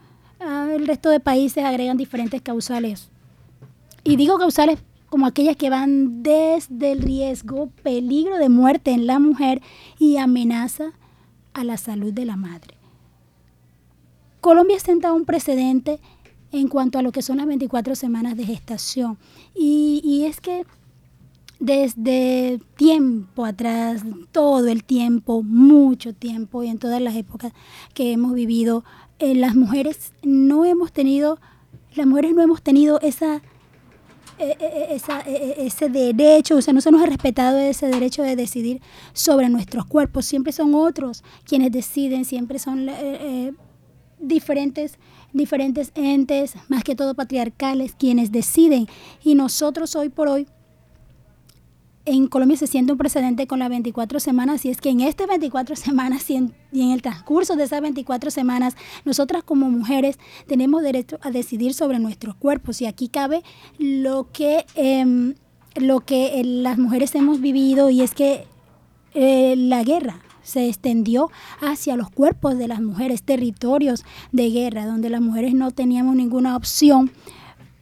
Ah, 0.40 0.68
el 0.74 0.86
resto 0.86 1.10
de 1.10 1.20
países 1.20 1.66
agregan 1.66 1.98
diferentes 1.98 2.40
causales. 2.40 3.10
Y 4.02 4.16
digo 4.16 4.38
causales 4.38 4.78
como 5.10 5.26
aquellas 5.26 5.56
que 5.56 5.68
van 5.68 6.22
desde 6.22 6.92
el 6.92 7.02
riesgo, 7.02 7.68
peligro 7.82 8.38
de 8.38 8.48
muerte 8.48 8.92
en 8.92 9.06
la 9.06 9.18
mujer 9.18 9.60
y 9.98 10.16
amenaza 10.16 10.92
a 11.52 11.62
la 11.62 11.76
salud 11.76 12.14
de 12.14 12.24
la 12.24 12.36
madre. 12.36 12.78
Colombia 14.40 14.80
senta 14.80 15.12
un 15.12 15.26
precedente 15.26 16.00
en 16.52 16.68
cuanto 16.68 16.98
a 16.98 17.02
lo 17.02 17.12
que 17.12 17.22
son 17.22 17.38
las 17.38 17.46
24 17.46 17.94
semanas 17.94 18.36
de 18.36 18.44
gestación. 18.44 19.18
Y, 19.54 20.00
y 20.04 20.24
es 20.24 20.40
que 20.40 20.64
desde 21.60 22.58
tiempo 22.76 23.44
atrás, 23.44 24.02
todo 24.32 24.66
el 24.66 24.82
tiempo, 24.82 25.42
mucho 25.42 26.14
tiempo 26.14 26.64
y 26.64 26.68
en 26.68 26.78
todas 26.78 27.00
las 27.02 27.14
épocas 27.14 27.52
que 27.92 28.12
hemos 28.12 28.32
vivido, 28.32 28.82
eh, 29.18 29.34
las 29.34 29.54
mujeres 29.54 30.12
no 30.22 30.64
hemos 30.64 30.90
tenido, 30.90 31.38
las 31.94 32.06
mujeres 32.06 32.34
no 32.34 32.40
hemos 32.40 32.62
tenido 32.62 32.98
esa, 33.02 33.42
eh, 34.38 34.56
eh, 34.58 35.54
ese 35.58 35.90
derecho, 35.90 36.56
o 36.56 36.62
sea, 36.62 36.72
no 36.72 36.80
se 36.80 36.90
nos 36.90 37.02
ha 37.02 37.06
respetado 37.06 37.58
ese 37.58 37.88
derecho 37.88 38.22
de 38.22 38.36
decidir 38.36 38.80
sobre 39.12 39.50
nuestros 39.50 39.84
cuerpos. 39.84 40.24
Siempre 40.24 40.52
son 40.52 40.74
otros 40.74 41.22
quienes 41.44 41.70
deciden, 41.72 42.24
siempre 42.24 42.58
son 42.58 42.88
diferentes, 44.18 44.98
diferentes 45.32 45.92
entes, 45.94 46.54
más 46.68 46.84
que 46.84 46.94
todo 46.94 47.14
patriarcales, 47.14 47.94
quienes 47.98 48.32
deciden. 48.32 48.86
Y 49.22 49.34
nosotros 49.34 49.94
hoy 49.96 50.08
por 50.08 50.28
hoy 50.28 50.46
en 52.06 52.26
Colombia 52.28 52.56
se 52.56 52.66
siente 52.66 52.92
un 52.92 52.98
precedente 52.98 53.46
con 53.46 53.58
las 53.58 53.68
24 53.68 54.20
semanas 54.20 54.64
y 54.64 54.70
es 54.70 54.80
que 54.80 54.90
en 54.90 55.00
estas 55.00 55.28
24 55.28 55.76
semanas 55.76 56.28
y 56.30 56.36
en, 56.36 56.52
el 56.72 57.02
transcurso 57.02 57.56
de 57.56 57.64
esas 57.64 57.80
24 57.80 58.30
semanas, 58.30 58.76
nosotras 59.04 59.42
como 59.44 59.70
mujeres 59.70 60.18
tenemos 60.46 60.82
derecho 60.82 61.18
a 61.22 61.30
decidir 61.30 61.74
sobre 61.74 61.98
nuestros 61.98 62.34
cuerpos 62.34 62.80
y 62.80 62.86
aquí 62.86 63.08
cabe 63.08 63.42
lo 63.78 64.30
que, 64.32 64.64
em, 64.74 65.34
lo 65.76 66.00
que 66.00 66.40
eh, 66.40 66.44
las 66.44 66.78
mujeres 66.78 67.14
hemos 67.14 67.40
vivido 67.40 67.90
y 67.90 68.00
es 68.00 68.14
que 68.14 68.44
eh, 69.14 69.54
la 69.56 69.82
guerra 69.82 70.20
se 70.50 70.68
extendió 70.68 71.30
hacia 71.60 71.96
los 71.96 72.10
cuerpos 72.10 72.58
de 72.58 72.68
las 72.68 72.80
mujeres, 72.80 73.22
territorios 73.22 74.04
de 74.32 74.50
guerra, 74.50 74.86
donde 74.86 75.10
las 75.10 75.20
mujeres 75.20 75.54
no 75.54 75.70
teníamos 75.70 76.16
ninguna 76.16 76.56
opción 76.56 77.10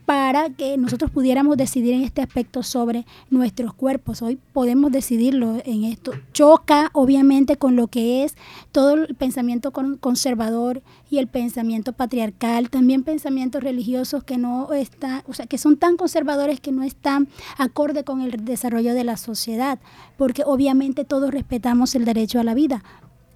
para 0.08 0.48
que 0.48 0.78
nosotros 0.78 1.10
pudiéramos 1.10 1.58
decidir 1.58 1.92
en 1.92 2.00
este 2.00 2.22
aspecto 2.22 2.62
sobre 2.62 3.04
nuestros 3.28 3.74
cuerpos. 3.74 4.22
Hoy 4.22 4.38
podemos 4.54 4.90
decidirlo 4.90 5.58
en 5.66 5.84
esto. 5.84 6.12
Choca 6.32 6.88
obviamente 6.94 7.56
con 7.56 7.76
lo 7.76 7.88
que 7.88 8.24
es 8.24 8.34
todo 8.72 8.94
el 8.94 9.14
pensamiento 9.16 9.70
conservador 10.00 10.80
y 11.10 11.18
el 11.18 11.26
pensamiento 11.26 11.92
patriarcal, 11.92 12.70
también 12.70 13.02
pensamientos 13.02 13.62
religiosos 13.62 14.24
que 14.24 14.38
no 14.38 14.72
están, 14.72 15.24
o 15.28 15.34
sea, 15.34 15.44
que 15.44 15.58
son 15.58 15.76
tan 15.76 15.98
conservadores 15.98 16.58
que 16.58 16.72
no 16.72 16.84
están 16.84 17.28
acorde 17.58 18.02
con 18.02 18.22
el 18.22 18.46
desarrollo 18.46 18.94
de 18.94 19.04
la 19.04 19.18
sociedad, 19.18 19.78
porque 20.16 20.42
obviamente 20.46 21.04
todos 21.04 21.30
respetamos 21.32 21.94
el 21.94 22.06
derecho 22.06 22.40
a 22.40 22.44
la 22.44 22.54
vida. 22.54 22.82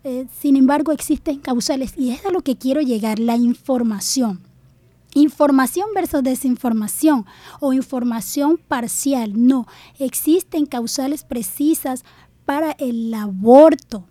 Eh, 0.04 0.26
sin 0.40 0.56
embargo, 0.56 0.92
existen 0.92 1.38
causales 1.38 1.92
y 1.98 2.12
es 2.12 2.24
a 2.24 2.30
lo 2.30 2.40
que 2.40 2.56
quiero 2.56 2.80
llegar, 2.80 3.18
la 3.18 3.36
información 3.36 4.51
Información 5.14 5.88
versus 5.94 6.22
desinformación 6.22 7.26
o 7.60 7.72
información 7.72 8.58
parcial. 8.68 9.32
No, 9.34 9.66
existen 9.98 10.64
causales 10.64 11.24
precisas 11.24 12.04
para 12.46 12.72
el 12.72 13.12
aborto, 13.12 14.04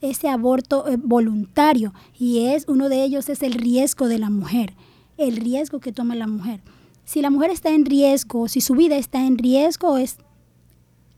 ese 0.00 0.28
aborto 0.28 0.88
eh, 0.88 0.98
voluntario 1.02 1.94
y 2.18 2.46
es 2.46 2.66
uno 2.68 2.88
de 2.88 3.02
ellos 3.02 3.28
es 3.28 3.42
el 3.42 3.54
riesgo 3.54 4.08
de 4.08 4.18
la 4.18 4.30
mujer, 4.30 4.74
el 5.16 5.36
riesgo 5.36 5.80
que 5.80 5.92
toma 5.92 6.14
la 6.14 6.26
mujer. 6.26 6.60
Si 7.04 7.22
la 7.22 7.30
mujer 7.30 7.50
está 7.50 7.70
en 7.70 7.86
riesgo, 7.86 8.48
si 8.48 8.60
su 8.60 8.74
vida 8.74 8.96
está 8.96 9.24
en 9.24 9.38
riesgo, 9.38 9.96
es 9.96 10.18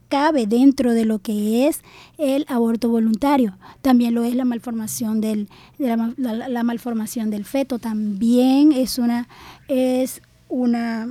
cabe 0.09 0.47
dentro 0.47 0.93
de 0.93 1.05
lo 1.05 1.19
que 1.19 1.67
es 1.67 1.81
el 2.17 2.45
aborto 2.49 2.89
voluntario. 2.89 3.57
También 3.81 4.15
lo 4.15 4.23
es 4.23 4.35
la 4.35 4.43
malformación 4.43 5.21
del, 5.21 5.47
la, 5.77 6.63
malformación 6.63 7.29
del 7.29 7.45
feto. 7.45 7.79
También 7.79 8.73
es 8.73 8.97
una, 8.97 9.27
es 9.67 10.21
una, 10.49 11.07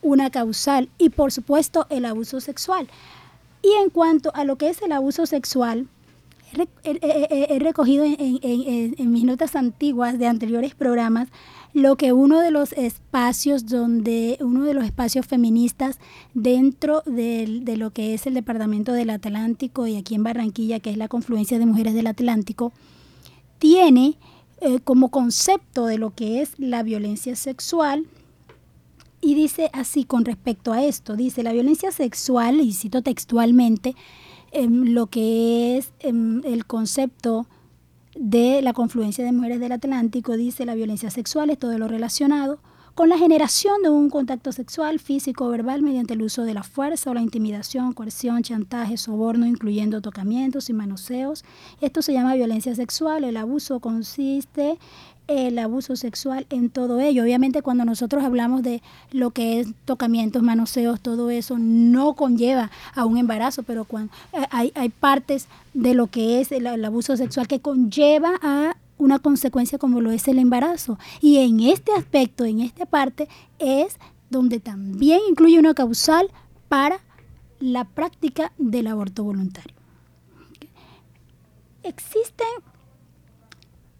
una 0.00 0.30
causal. 0.30 0.88
Y 0.96 1.10
por 1.10 1.32
supuesto 1.32 1.86
el 1.90 2.04
abuso 2.06 2.40
sexual. 2.40 2.88
Y 3.62 3.72
en 3.82 3.90
cuanto 3.90 4.34
a 4.34 4.44
lo 4.44 4.56
que 4.56 4.70
es 4.70 4.80
el 4.80 4.92
abuso 4.92 5.26
sexual, 5.26 5.88
he, 6.84 7.58
recogido 7.58 8.04
en, 8.04 9.12
mis 9.12 9.24
notas 9.24 9.56
antiguas 9.56 10.18
de 10.18 10.26
anteriores 10.26 10.74
programas 10.74 11.28
lo 11.74 11.96
que 11.96 12.12
uno 12.12 12.40
de 12.40 12.50
los 12.50 12.72
espacios 12.72 13.66
donde, 13.66 14.38
uno 14.40 14.64
de 14.64 14.74
los 14.74 14.84
espacios 14.84 15.26
feministas 15.26 15.98
dentro 16.34 17.02
de, 17.06 17.60
de 17.62 17.76
lo 17.76 17.90
que 17.90 18.14
es 18.14 18.26
el 18.26 18.34
Departamento 18.34 18.92
del 18.92 19.10
Atlántico 19.10 19.86
y 19.86 19.96
aquí 19.96 20.14
en 20.14 20.24
Barranquilla, 20.24 20.80
que 20.80 20.90
es 20.90 20.96
la 20.96 21.08
confluencia 21.08 21.58
de 21.58 21.66
mujeres 21.66 21.94
del 21.94 22.06
Atlántico, 22.06 22.72
tiene 23.58 24.16
eh, 24.60 24.80
como 24.80 25.10
concepto 25.10 25.86
de 25.86 25.98
lo 25.98 26.14
que 26.14 26.42
es 26.42 26.58
la 26.58 26.82
violencia 26.82 27.36
sexual, 27.36 28.06
y 29.20 29.34
dice 29.34 29.70
así 29.72 30.04
con 30.04 30.24
respecto 30.24 30.72
a 30.72 30.84
esto, 30.84 31.16
dice, 31.16 31.42
la 31.42 31.52
violencia 31.52 31.92
sexual, 31.92 32.60
y 32.60 32.72
cito 32.72 33.02
textualmente, 33.02 33.94
em, 34.50 34.92
lo 34.92 35.06
que 35.06 35.76
es 35.76 35.92
em, 36.00 36.42
el 36.44 36.66
concepto 36.66 37.46
de 38.18 38.62
la 38.62 38.72
confluencia 38.72 39.24
de 39.24 39.30
mujeres 39.30 39.60
del 39.60 39.70
Atlántico 39.70 40.36
dice 40.36 40.66
la 40.66 40.74
violencia 40.74 41.08
sexual 41.08 41.50
es 41.50 41.58
todo 41.58 41.78
lo 41.78 41.86
relacionado 41.86 42.58
con 42.96 43.08
la 43.08 43.16
generación 43.16 43.80
de 43.80 43.90
un 43.90 44.10
contacto 44.10 44.50
sexual 44.50 44.98
físico 44.98 45.46
o 45.46 45.50
verbal 45.50 45.82
mediante 45.82 46.14
el 46.14 46.22
uso 46.22 46.42
de 46.42 46.52
la 46.52 46.64
fuerza 46.64 47.12
o 47.12 47.14
la 47.14 47.22
intimidación, 47.22 47.92
coerción, 47.92 48.42
chantaje, 48.42 48.96
soborno, 48.96 49.46
incluyendo 49.46 50.00
tocamientos 50.00 50.68
y 50.68 50.72
manoseos. 50.72 51.44
Esto 51.80 52.02
se 52.02 52.12
llama 52.12 52.34
violencia 52.34 52.74
sexual. 52.74 53.22
El 53.22 53.36
abuso 53.36 53.78
consiste 53.78 54.80
el 55.28 55.58
abuso 55.58 55.94
sexual 55.94 56.46
en 56.50 56.70
todo 56.70 57.00
ello. 57.00 57.22
Obviamente 57.22 57.62
cuando 57.62 57.84
nosotros 57.84 58.24
hablamos 58.24 58.62
de 58.62 58.82
lo 59.12 59.30
que 59.30 59.60
es 59.60 59.68
tocamientos, 59.84 60.42
manoseos, 60.42 61.00
todo 61.00 61.30
eso 61.30 61.58
no 61.58 62.14
conlleva 62.14 62.70
a 62.94 63.04
un 63.04 63.18
embarazo, 63.18 63.62
pero 63.62 63.84
cuando 63.84 64.12
eh, 64.32 64.46
hay, 64.50 64.72
hay 64.74 64.88
partes 64.88 65.46
de 65.74 65.94
lo 65.94 66.08
que 66.08 66.40
es 66.40 66.50
el, 66.50 66.66
abuso 66.84 67.16
sexual 67.16 67.46
que 67.46 67.60
conlleva 67.60 68.32
a 68.42 68.76
una 68.96 69.18
consecuencia 69.18 69.78
como 69.78 70.00
lo 70.00 70.10
es 70.10 70.26
el 70.26 70.38
embarazo. 70.38 70.98
Y 71.20 71.38
en 71.38 71.60
este 71.60 71.92
aspecto, 71.92 72.44
en 72.44 72.60
esta 72.60 72.86
parte, 72.86 73.28
es 73.58 73.98
donde 74.30 74.60
también 74.60 75.20
incluye 75.28 75.58
una 75.58 75.74
causal 75.74 76.28
para 76.68 77.00
la 77.60 77.84
práctica 77.84 78.52
del 78.58 78.86
aborto 78.86 79.24
voluntario. 79.24 79.74
Existen 81.82 82.46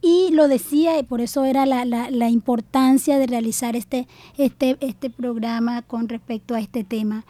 y 0.08 0.30
lo 0.30 0.48
decía, 0.48 0.98
y 0.98 1.02
por 1.02 1.20
eso 1.20 1.44
era 1.44 1.66
la, 1.66 1.84
la, 1.84 2.30
importancia 2.30 3.18
de 3.18 3.26
realizar 3.26 3.76
este, 3.76 4.08
este, 4.38 4.78
este 4.80 5.10
programa 5.10 5.82
con 5.82 6.08
respecto 6.08 6.54
a 6.54 6.60
este 6.60 6.82
tema, 6.82 7.26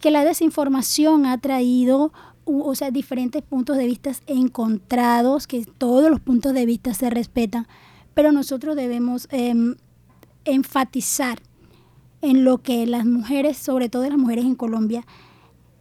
que 0.00 0.12
la 0.12 0.24
desinformación 0.24 1.26
ha 1.26 1.38
traído 1.38 2.12
o 2.44 2.74
sea, 2.76 2.92
diferentes 2.92 3.42
puntos 3.42 3.76
de 3.76 3.86
vista 3.86 4.12
encontrados, 4.28 5.48
que 5.48 5.64
todos 5.64 6.08
los 6.08 6.20
puntos 6.20 6.54
de 6.54 6.66
vista 6.66 6.94
se 6.94 7.10
respetan, 7.10 7.66
pero 8.14 8.30
nosotros 8.30 8.76
debemos 8.76 9.26
em, 9.32 9.74
enfatizar 10.44 11.40
en 12.22 12.44
lo 12.44 12.58
que 12.58 12.86
las 12.86 13.06
mujeres, 13.06 13.56
sobre 13.56 13.88
todo 13.88 14.08
las 14.08 14.18
mujeres 14.18 14.44
en 14.44 14.54
Colombia, 14.54 15.04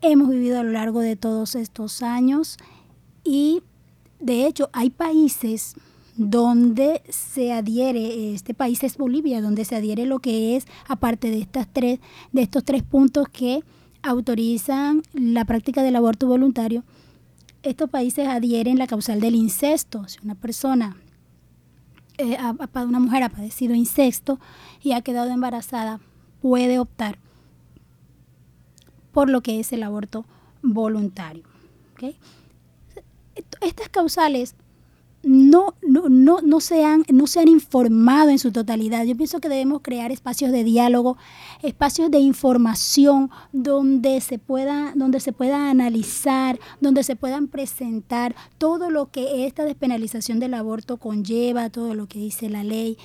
hemos 0.02 0.30
vivido 0.30 0.60
a 0.60 0.64
lo 0.64 0.72
largo 0.72 1.02
de 1.02 1.16
todos 1.16 1.54
estos 1.54 2.02
años. 2.02 2.58
Y 3.24 3.62
de 4.20 4.48
hecho 4.48 4.70
hay 4.74 4.90
países 4.90 5.76
donde 6.20 7.02
se 7.08 7.54
adhiere, 7.54 8.34
este 8.34 8.54
país 8.54 8.84
es 8.84 8.98
Bolivia, 8.98 9.42
donde 9.42 9.64
se 9.64 9.78
adhiere 9.78 10.06
lo 10.06 10.20
que 10.20 10.58
es, 10.58 10.68
aparte 10.86 11.32
de 11.32 11.40
estas 11.40 11.66
tres, 11.72 12.02
de 12.34 12.42
estos 12.42 12.66
tres 12.66 12.84
puntos 12.84 13.30
que 13.30 13.64
autorizan 14.02 15.02
la 15.14 15.46
práctica 15.46 15.82
del 15.82 15.96
aborto 15.96 16.28
voluntario, 16.28 16.84
estos 17.64 17.90
países 17.90 18.28
adhieren 18.28 18.78
la 18.78 18.86
causal 18.86 19.22
del 19.22 19.34
incesto. 19.34 20.10
Si 20.10 20.20
una 20.22 20.36
persona, 20.36 20.98
eh, 22.18 22.38
una 22.76 23.00
mujer 23.00 23.24
ha 23.24 23.30
padecido 23.30 23.74
incesto 23.74 24.42
y 24.84 24.92
ha 24.92 25.02
quedado 25.02 25.32
embarazada, 25.32 26.02
puede 26.42 26.80
optar 26.80 27.18
por 29.14 29.30
lo 29.30 29.40
que 29.40 29.62
es 29.62 29.72
el 29.72 29.84
aborto 29.84 30.26
voluntario. 30.62 31.44
Estas 33.62 33.88
causales 33.88 34.56
no, 35.24 35.76
no, 35.82 36.08
no, 36.10 36.40
no, 36.42 36.60
se 36.60 36.86
han, 36.86 37.04
no 37.12 37.28
se 37.28 37.40
han 37.40 37.48
informado 37.48 38.30
en 38.30 38.40
su 38.40 38.52
totalidad. 38.52 39.06
Yo 39.06 39.18
pienso 39.18 39.40
que 39.40 39.50
debemos 39.50 39.82
crear 39.82 40.12
espacios 40.12 40.52
de 40.52 40.64
diálogo, 40.64 41.18
espacios 41.62 42.10
de 42.10 42.20
información 42.20 43.30
donde 43.52 44.22
se 44.22 44.40
pueda, 44.40 44.94
donde 44.96 45.20
se 45.20 45.34
pueda 45.34 45.70
analizar, 45.70 46.60
donde 46.80 47.04
se 47.04 47.16
puedan 47.16 47.48
presentar 47.48 48.36
todo 48.58 48.90
lo 48.90 49.12
que 49.12 49.46
esta 49.46 49.66
despenalización 49.66 50.40
del 50.40 50.54
aborto 50.54 50.98
conlleva, 50.98 51.70
todo 51.70 51.94
lo 51.96 52.08
que 52.08 52.20
dice 52.20 52.50
la 52.50 52.64
ley, 52.64 52.98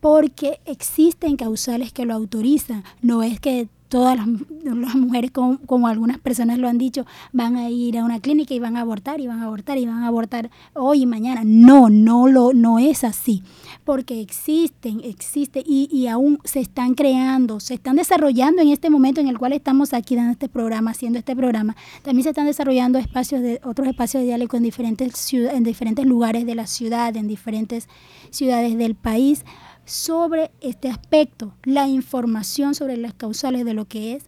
porque 0.00 0.60
existen 0.64 1.36
causales 1.36 1.92
que 1.92 2.04
lo 2.04 2.14
autorizan. 2.14 2.84
No 3.02 3.22
es 3.22 3.38
que 3.38 3.68
todas 3.90 4.16
las, 4.16 4.94
mujeres, 4.94 5.32
como, 5.32 5.88
algunas 5.88 6.18
personas 6.18 6.58
lo 6.58 6.68
han 6.68 6.78
dicho, 6.78 7.04
van 7.32 7.56
a 7.56 7.68
ir 7.68 7.98
a 7.98 8.04
una 8.04 8.20
clínica 8.20 8.54
y 8.54 8.60
van 8.60 8.76
a 8.76 8.82
abortar 8.82 9.20
y 9.20 9.26
van 9.26 9.42
a 9.42 9.46
abortar 9.46 9.76
y 9.78 9.84
van 9.84 10.04
a 10.04 10.06
abortar 10.06 10.48
hoy 10.74 11.02
y 11.02 11.06
mañana. 11.06 11.42
No, 11.44 11.90
no, 11.90 12.28
lo, 12.28 12.54
no 12.54 12.78
es 12.78 13.04
así. 13.04 13.42
porque 13.84 14.20
existen, 14.20 15.00
existen 15.02 15.64
y, 15.66 15.88
y, 15.90 16.06
aún 16.06 16.38
se 16.44 16.60
están 16.60 16.94
creando, 16.94 17.58
se 17.58 17.74
están 17.74 17.96
desarrollando 17.96 18.62
en 18.62 18.68
este 18.68 18.88
momento 18.90 19.20
en 19.20 19.26
el 19.26 19.38
cual 19.38 19.52
estamos 19.52 19.92
aquí 19.92 20.14
dando 20.14 20.32
este 20.32 20.48
programa, 20.48 20.92
haciendo 20.92 21.18
este 21.18 21.34
programa. 21.34 21.74
También 22.02 22.22
se 22.22 22.30
están 22.30 22.46
desarrollando 22.46 22.98
espacios 22.98 23.42
de 23.42 23.60
otros 23.64 23.88
espacios 23.88 24.22
de 24.22 24.28
diálogo 24.28 24.56
en 24.56 24.62
diferentes 24.62 25.32
en 25.32 25.64
diferentes 25.64 26.06
lugares 26.06 26.46
de 26.46 26.54
la 26.54 26.68
ciudad, 26.68 27.16
en 27.16 27.26
diferentes 27.26 27.88
ciudades 28.30 28.78
del 28.78 28.94
país 28.94 29.44
sobre 29.90 30.52
este 30.60 30.88
aspecto, 30.88 31.52
la 31.64 31.88
información 31.88 32.76
sobre 32.76 32.96
las 32.96 33.12
causales 33.12 33.64
de 33.64 33.74
lo 33.74 33.86
que 33.86 34.14
es 34.14 34.24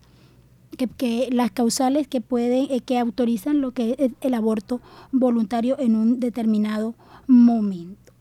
que, 0.76 1.28
las 1.30 1.52
causales 1.52 2.08
que 2.08 2.20
pueden 2.20 2.66
eh, 2.70 2.80
que 2.80 2.98
autorizan 2.98 3.60
lo 3.60 3.70
que 3.70 3.94
es 3.98 4.12
el 4.20 4.34
aborto 4.34 4.80
voluntario 5.12 5.78
en 5.78 5.94
un 5.94 6.18
determinado 6.18 6.94
momento. 7.28 8.12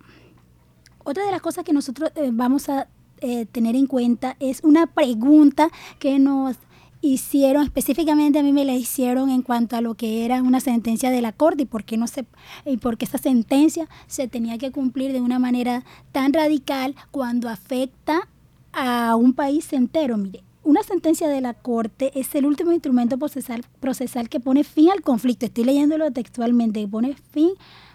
Otra 1.04 1.26
de 1.26 1.32
las 1.32 1.42
cosas 1.42 1.64
que 1.64 1.74
nosotros 1.74 2.12
eh, 2.16 2.30
vamos 2.32 2.70
a 2.70 2.88
eh, 3.22 3.48
tener 3.48 3.76
en 3.76 3.88
cuenta 3.88 4.36
es 4.40 4.62
una 4.64 4.86
pregunta 4.86 5.70
que 5.98 6.20
nos 6.20 6.58
hicieron, 7.02 7.64
específicamente 7.64 8.40
a 8.40 8.44
mí 8.44 8.54
me 8.54 8.66
la 8.66 8.74
hicieron 8.74 9.30
en 9.30 9.42
cuanto 9.42 9.76
a 9.76 9.82
lo 9.82 9.96
que 9.96 10.24
era 10.26 10.42
una 10.42 10.60
sentencia 10.60 11.10
de 11.10 11.22
la 11.22 11.32
Corte 11.32 11.64
y 11.64 11.66
por 11.66 11.84
qué 11.84 11.98
no 11.98 12.08
se 12.08 12.26
y 12.66 12.78
por 12.78 12.98
qué 12.98 13.06
esa 13.06 13.18
sentencia 13.18 13.88
se 14.08 14.28
tenía 14.28 14.58
que 14.58 14.72
cumplir 14.72 15.12
de 15.12 15.22
una 15.22 15.40
manera 15.40 15.84
tan 16.12 16.32
radical 16.34 16.96
cuando 17.10 17.50
afecta 17.50 18.28
a 18.72 19.16
un 19.16 19.34
país 19.34 19.74
entero. 19.74 20.18
Mire, 20.18 20.44
una 20.64 20.84
sentencia 20.84 21.28
de 21.28 21.42
la 21.42 21.56
Corte 21.56 22.12
es 22.14 22.36
el 22.36 22.46
último 22.46 22.72
instrumento 22.72 23.18
procesal, 23.18 23.66
procesal 23.80 24.30
que 24.30 24.40
pone 24.40 24.64
fin 24.64 24.92
al 24.92 25.02
conflicto. 25.02 25.48
Estoy 25.48 25.64
leyéndolo 25.64 26.12
textualmente, 26.12 26.82
que 26.82 26.88
pone 26.88 27.16
fin 27.32 27.50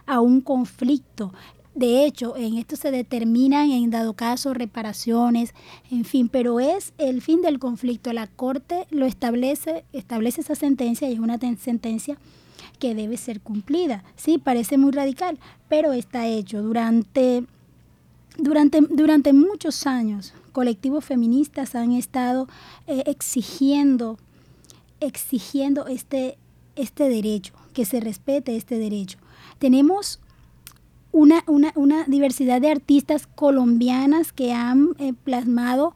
a 0.06 0.20
un 0.20 0.40
conflicto. 0.40 1.32
De 1.76 2.06
hecho, 2.06 2.37
en 2.37 2.56
esto 2.56 2.75
se 2.75 2.90
determinan, 2.90 3.71
en 3.71 3.90
dado 3.90 4.14
caso, 4.14 4.54
reparaciones, 4.54 5.54
en 5.90 6.06
fin, 6.06 6.30
pero 6.30 6.59
es 6.59 6.95
el 6.97 7.21
fin 7.21 7.42
del 7.42 7.59
conflicto. 7.59 8.14
La 8.14 8.26
Corte 8.26 8.87
lo 8.90 9.04
establece, 9.04 9.85
establece 9.92 10.40
esa 10.40 10.54
sentencia 10.54 11.09
y 11.09 11.12
es 11.12 11.18
una 11.18 11.38
sentencia 11.38 12.16
que 12.78 12.95
debe 12.95 13.18
ser 13.18 13.42
cumplida. 13.42 14.04
Sí, 14.16 14.38
parece 14.38 14.78
muy 14.78 14.90
radical, 14.90 15.38
pero 15.68 15.92
está 15.92 16.26
hecho 16.26 16.62
durante, 16.62 17.45
durante, 18.38 18.80
durante 18.80 19.35
muchos 19.35 19.87
años 19.87 20.33
colectivos 20.56 21.04
feministas 21.04 21.75
han 21.75 21.92
estado 21.92 22.49
eh, 22.87 23.02
exigiendo, 23.04 24.16
exigiendo 25.00 25.87
este, 25.87 26.38
este 26.76 27.11
derecho, 27.11 27.52
que 27.75 27.85
se 27.85 28.00
respete 28.00 28.56
este 28.56 28.78
derecho. 28.78 29.18
Tenemos 29.59 30.18
una, 31.16 31.73
una, 31.76 32.04
diversidad 32.04 32.61
de 32.61 32.70
artistas 32.70 33.26
colombianas 33.26 34.32
que 34.32 34.52
han 34.52 34.90
eh, 34.99 35.14
plasmado 35.14 35.94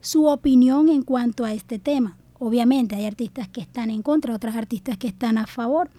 su 0.00 0.26
opinión 0.26 0.88
en 0.88 1.02
cuanto 1.02 1.44
a 1.44 1.52
este 1.52 1.80
tema. 1.80 2.16
Obviamente 2.38 2.94
hay 2.94 3.06
artistas 3.06 3.48
que 3.48 3.60
están 3.60 3.90
en 3.90 4.02
contra, 4.02 4.34
otras 4.34 4.54
artistas 4.54 4.96
que 4.98 5.08
están 5.08 5.36
a 5.36 5.48
favor. 5.48 5.90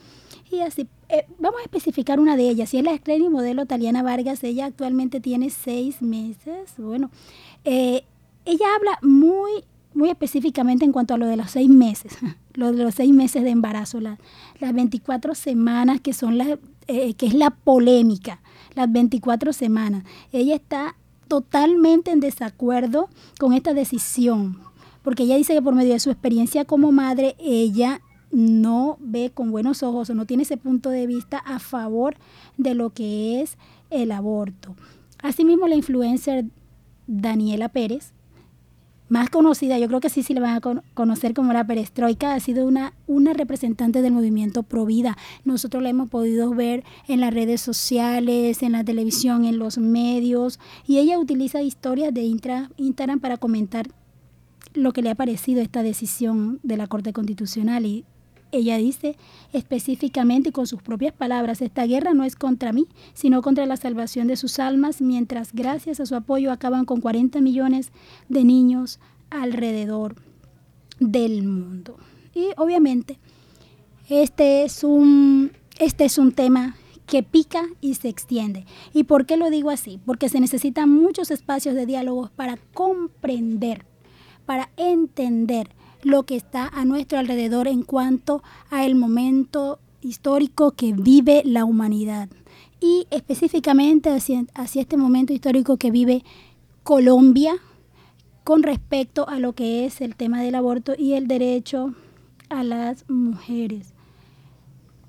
Y 0.50 0.62
así, 0.62 0.88
eh, 1.10 1.26
vamos 1.40 1.60
a 1.60 1.64
especificar 1.64 2.22
una 2.22 2.38
de 2.38 2.50
ellas. 2.50 2.70
Si 2.70 2.78
es 2.78 2.84
la 2.86 2.94
estrella 2.94 3.26
y 3.26 3.30
modelo 3.30 3.66
Taliana 3.66 4.02
Vargas, 4.02 4.44
ella 4.46 4.66
actualmente 4.66 5.20
tiene 5.20 5.50
seis 5.50 6.02
meses. 6.02 6.74
Bueno, 6.78 7.12
eh, 7.66 8.04
ella 8.46 8.66
habla 8.78 8.98
muy, 9.02 9.66
muy 9.94 10.10
específicamente 10.10 10.86
en 10.86 10.94
cuanto 10.94 11.14
a 11.14 11.18
lo 11.18 11.28
de 11.28 11.36
los 11.36 11.52
seis 11.52 11.70
meses, 11.70 12.18
lo 12.54 12.72
de 12.72 12.84
los 12.84 12.96
seis 12.96 13.12
meses 13.14 13.44
de 13.44 13.50
embarazo, 13.50 14.00
las 14.00 14.20
24 14.74 15.36
semanas 15.36 16.00
que 16.00 16.14
son 16.14 16.38
las, 16.38 16.48
eh, 16.88 17.14
que 17.14 17.26
es 17.26 17.34
la 17.34 17.50
polémica, 17.50 18.42
las 18.76 18.92
24 18.92 19.54
semanas. 19.54 20.04
Ella 20.32 20.56
está 20.56 20.96
totalmente 21.28 22.12
en 22.12 22.20
desacuerdo 22.20 23.10
con 23.40 23.54
esta 23.54 23.74
decisión, 23.74 24.60
porque 25.04 25.24
ella 25.24 25.38
dice 25.38 25.54
que 25.54 25.62
por 25.62 25.76
medio 25.76 25.94
de 25.94 26.00
su 26.00 26.12
experiencia 26.12 26.66
como 26.66 26.92
madre, 26.92 27.36
ella 27.40 28.02
no 28.32 28.98
ve 29.00 29.32
con 29.34 29.52
buenos 29.52 29.84
ojos 29.84 30.10
o 30.10 30.16
no 30.16 30.26
tiene 30.26 30.44
ese 30.44 30.58
punto 30.58 30.90
de 30.90 31.08
vista 31.08 31.38
a 31.38 31.60
favor 31.60 32.16
de 32.58 32.74
lo 32.74 32.90
que 32.92 33.42
es 33.42 33.58
el 33.90 34.12
aborto. 34.12 34.76
Asimismo, 35.22 35.68
la 35.68 35.76
influencer 35.76 36.46
Daniela 37.08 37.70
Pérez, 37.70 38.13
más 39.10 39.30
conocida, 39.30 39.78
yo 39.78 39.88
creo 39.88 40.00
que 40.00 40.10
sí, 40.10 40.24
sí 40.24 40.34
le 40.34 40.40
van 40.40 40.56
a 40.56 40.62
conocer 40.94 41.34
como 41.34 41.54
la 41.54 41.66
perestroika, 41.66 42.34
ha 42.34 42.40
sido 42.40 42.66
una, 42.66 42.94
una 43.06 43.34
representante 43.34 44.02
del 44.02 44.14
movimiento 44.14 44.64
Provida. 44.64 45.18
Nosotros 45.46 45.84
la 45.84 45.90
hemos 45.90 46.10
podido 46.10 46.50
ver 46.52 46.84
en 47.08 47.20
las 47.20 47.34
redes 47.34 47.62
sociales, 47.62 48.64
en 48.64 48.72
la 48.72 48.84
televisión, 48.84 49.46
en 49.46 49.60
los 49.60 49.78
medios, 49.78 50.60
y 50.88 50.98
ella 51.00 51.20
utiliza 51.20 51.62
historias 51.62 52.14
de 52.14 52.24
Instagram 52.24 53.20
para 53.20 53.38
comentar 53.38 53.88
lo 54.74 54.92
que 54.94 55.02
le 55.02 55.12
ha 55.12 55.16
parecido 55.16 55.62
esta 55.62 55.84
decisión 55.84 56.60
de 56.64 56.78
la 56.78 56.88
Corte 56.88 57.14
Constitucional 57.14 57.86
y 57.86 58.06
ella 58.54 58.78
dice 58.78 59.18
específicamente 59.52 60.52
con 60.52 60.68
sus 60.68 60.82
propias 60.82 61.14
palabras, 61.14 61.62
esta 61.62 61.86
guerra 61.86 62.14
no 62.14 62.24
es 62.24 62.36
contra 62.36 62.72
mí, 62.72 62.88
sino 63.14 63.42
contra 63.42 63.66
la 63.66 63.78
salvación 63.78 64.28
de 64.28 64.38
sus 64.38 64.60
almas, 64.60 65.02
mientras 65.02 65.54
gracias 65.54 66.00
a 66.00 66.06
su 66.06 66.16
apoyo 66.16 66.52
acaban 66.52 66.86
con 66.86 67.02
40 67.02 67.42
millones 67.42 67.92
de 68.30 68.44
niños 68.44 69.00
alrededor 69.30 70.16
del 71.00 71.44
mundo. 71.44 71.98
Y 72.36 72.48
obviamente, 72.58 73.18
este 74.10 74.64
es 74.64 74.84
un, 74.84 75.52
este 75.80 76.06
es 76.06 76.18
un 76.18 76.32
tema 76.32 76.76
que 77.06 77.24
pica 77.24 77.66
y 77.82 77.96
se 77.96 78.10
extiende. 78.10 78.66
¿Y 78.94 79.04
por 79.04 79.26
qué 79.26 79.38
lo 79.38 79.50
digo 79.50 79.70
así? 79.70 80.00
Porque 80.06 80.30
se 80.30 80.40
necesitan 80.40 80.90
muchos 80.90 81.32
espacios 81.32 81.76
de 81.76 81.86
diálogo 81.86 82.30
para 82.36 82.58
comprender, 82.74 83.86
para 84.46 84.70
entender 84.78 85.70
lo 86.06 86.24
que 86.24 86.36
está 86.36 86.68
a 86.68 86.86
nuestro 86.86 87.20
alrededor 87.20 87.68
en 87.68 87.84
cuanto 87.84 88.44
a 88.70 88.86
el 88.86 88.96
momento 88.96 89.80
histórico 90.02 90.72
que 90.72 90.94
vive 90.94 91.42
la 91.46 91.66
humanidad 91.66 92.30
y 92.80 93.08
específicamente 93.12 94.10
hacia, 94.10 94.46
hacia 94.56 94.82
este 94.82 94.98
momento 94.98 95.34
histórico 95.34 95.78
que 95.78 95.92
vive 95.92 96.24
Colombia 96.84 97.56
con 98.44 98.62
respecto 98.62 99.28
a 99.30 99.40
lo 99.40 99.54
que 99.54 99.86
es 99.86 100.02
el 100.02 100.16
tema 100.16 100.42
del 100.42 100.56
aborto 100.56 100.94
y 100.98 101.14
el 101.14 101.28
derecho 101.28 101.94
a 102.50 102.64
las 102.64 103.10
mujeres. 103.10 103.94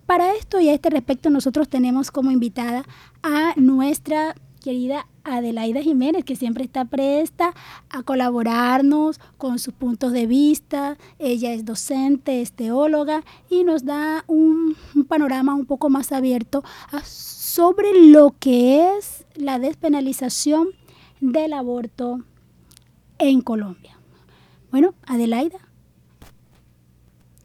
Para 0.07 0.35
esto 0.35 0.61
y 0.61 0.69
a 0.69 0.75
este 0.75 0.91
respecto 0.91 1.31
nosotros 1.31 1.69
tenemos 1.69 2.11
como 2.11 2.31
invitada 2.31 2.85
a 3.23 3.55
nuestra 3.57 4.35
querida 4.65 5.07
Adelaida 5.25 5.83
Jiménez, 5.83 6.25
que 6.25 6.37
siempre 6.37 6.65
está 6.65 6.87
presta 6.87 7.53
a 7.91 8.03
colaborarnos 8.03 9.21
con 9.37 9.59
sus 9.59 9.75
puntos 9.75 10.13
de 10.13 10.27
vista. 10.27 10.97
Ella 11.19 11.53
es 11.53 11.67
docente, 11.67 12.41
es 12.41 12.53
teóloga 12.53 13.23
y 13.51 13.65
nos 13.65 13.85
da 13.85 14.25
un, 14.27 14.75
panorama 15.07 15.55
un 15.55 15.67
poco 15.67 15.91
más 15.91 16.13
abierto 16.13 16.65
sobre 17.05 18.09
lo 18.09 18.35
que 18.39 18.97
es 18.97 19.27
la 19.35 19.59
despenalización 19.59 20.69
del 21.21 21.53
aborto 21.53 22.25
en 23.19 23.43
Colombia. 23.43 23.99
Bueno, 24.71 24.95
Adelaida. 25.07 25.59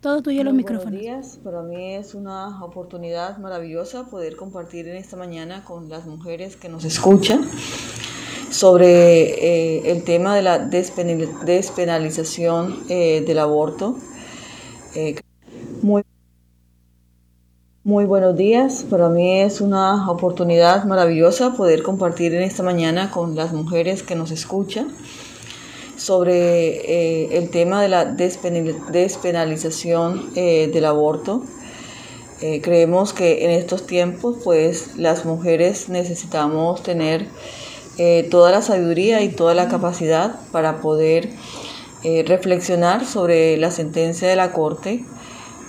Todo 0.02 0.22
tuyo 0.22 0.44
los 0.46 0.54
micrófonos. 0.54 0.94
Buenos 0.94 1.02
días, 1.02 1.40
para 1.44 1.62
mí 1.62 1.96
es 1.96 2.16
una 2.16 2.64
oportunidad 2.64 3.38
maravillosa 3.38 4.06
poder 4.06 4.38
compartir 4.38 4.88
en 4.88 4.96
esta 4.96 5.18
mañana 5.18 5.66
con 5.66 5.90
las 5.90 6.06
mujeres 6.06 6.56
que 6.56 6.70
nos 6.70 6.86
escuchan 6.86 7.42
sobre 8.50 9.82
eh, 9.84 9.92
el 9.92 10.06
tema 10.06 10.38
de 10.38 10.42
la 10.42 10.58
despenalización 10.58 12.86
eh, 12.88 13.26
del 13.28 13.40
aborto. 13.40 13.98
Eh, 14.96 15.20
muy, 15.82 16.04
muy 17.84 18.06
buenos 18.06 18.38
días, 18.38 18.86
para 18.90 19.10
mí 19.10 19.42
es 19.42 19.60
una 19.60 20.10
oportunidad 20.10 20.86
maravillosa 20.86 21.58
poder 21.58 21.84
compartir 21.84 22.34
en 22.34 22.44
esta 22.44 22.64
mañana 22.64 23.12
con 23.12 23.36
las 23.36 23.52
mujeres 23.52 24.02
que 24.02 24.16
nos 24.16 24.32
escuchan 24.32 24.88
sobre 26.10 26.90
eh, 26.90 27.38
el 27.38 27.52
tema 27.52 27.84
de 27.84 27.88
la 27.88 28.04
despenalización 28.04 30.32
eh, 30.34 30.68
del 30.74 30.86
aborto. 30.86 31.44
Eh, 32.42 32.62
creemos 32.62 33.14
que 33.14 33.46
en 33.46 33.52
estos 33.52 33.86
tiempos, 33.86 34.38
pues 34.44 34.98
las 34.98 35.26
mujeres 35.26 35.88
necesitamos 35.88 36.82
tener 36.82 37.28
toda 38.32 38.50
la 38.50 38.64
sabiduría 38.64 39.22
y 39.22 39.30
toda 39.30 39.54
la 39.54 39.68
capacidad 39.68 40.40
para 40.54 40.80
poder 40.80 41.32
reflexionar 42.26 43.06
sobre 43.06 43.58
la 43.58 43.72
sentencia 43.72 44.30
de 44.30 44.38
la 44.38 44.54
Corte 44.54 45.04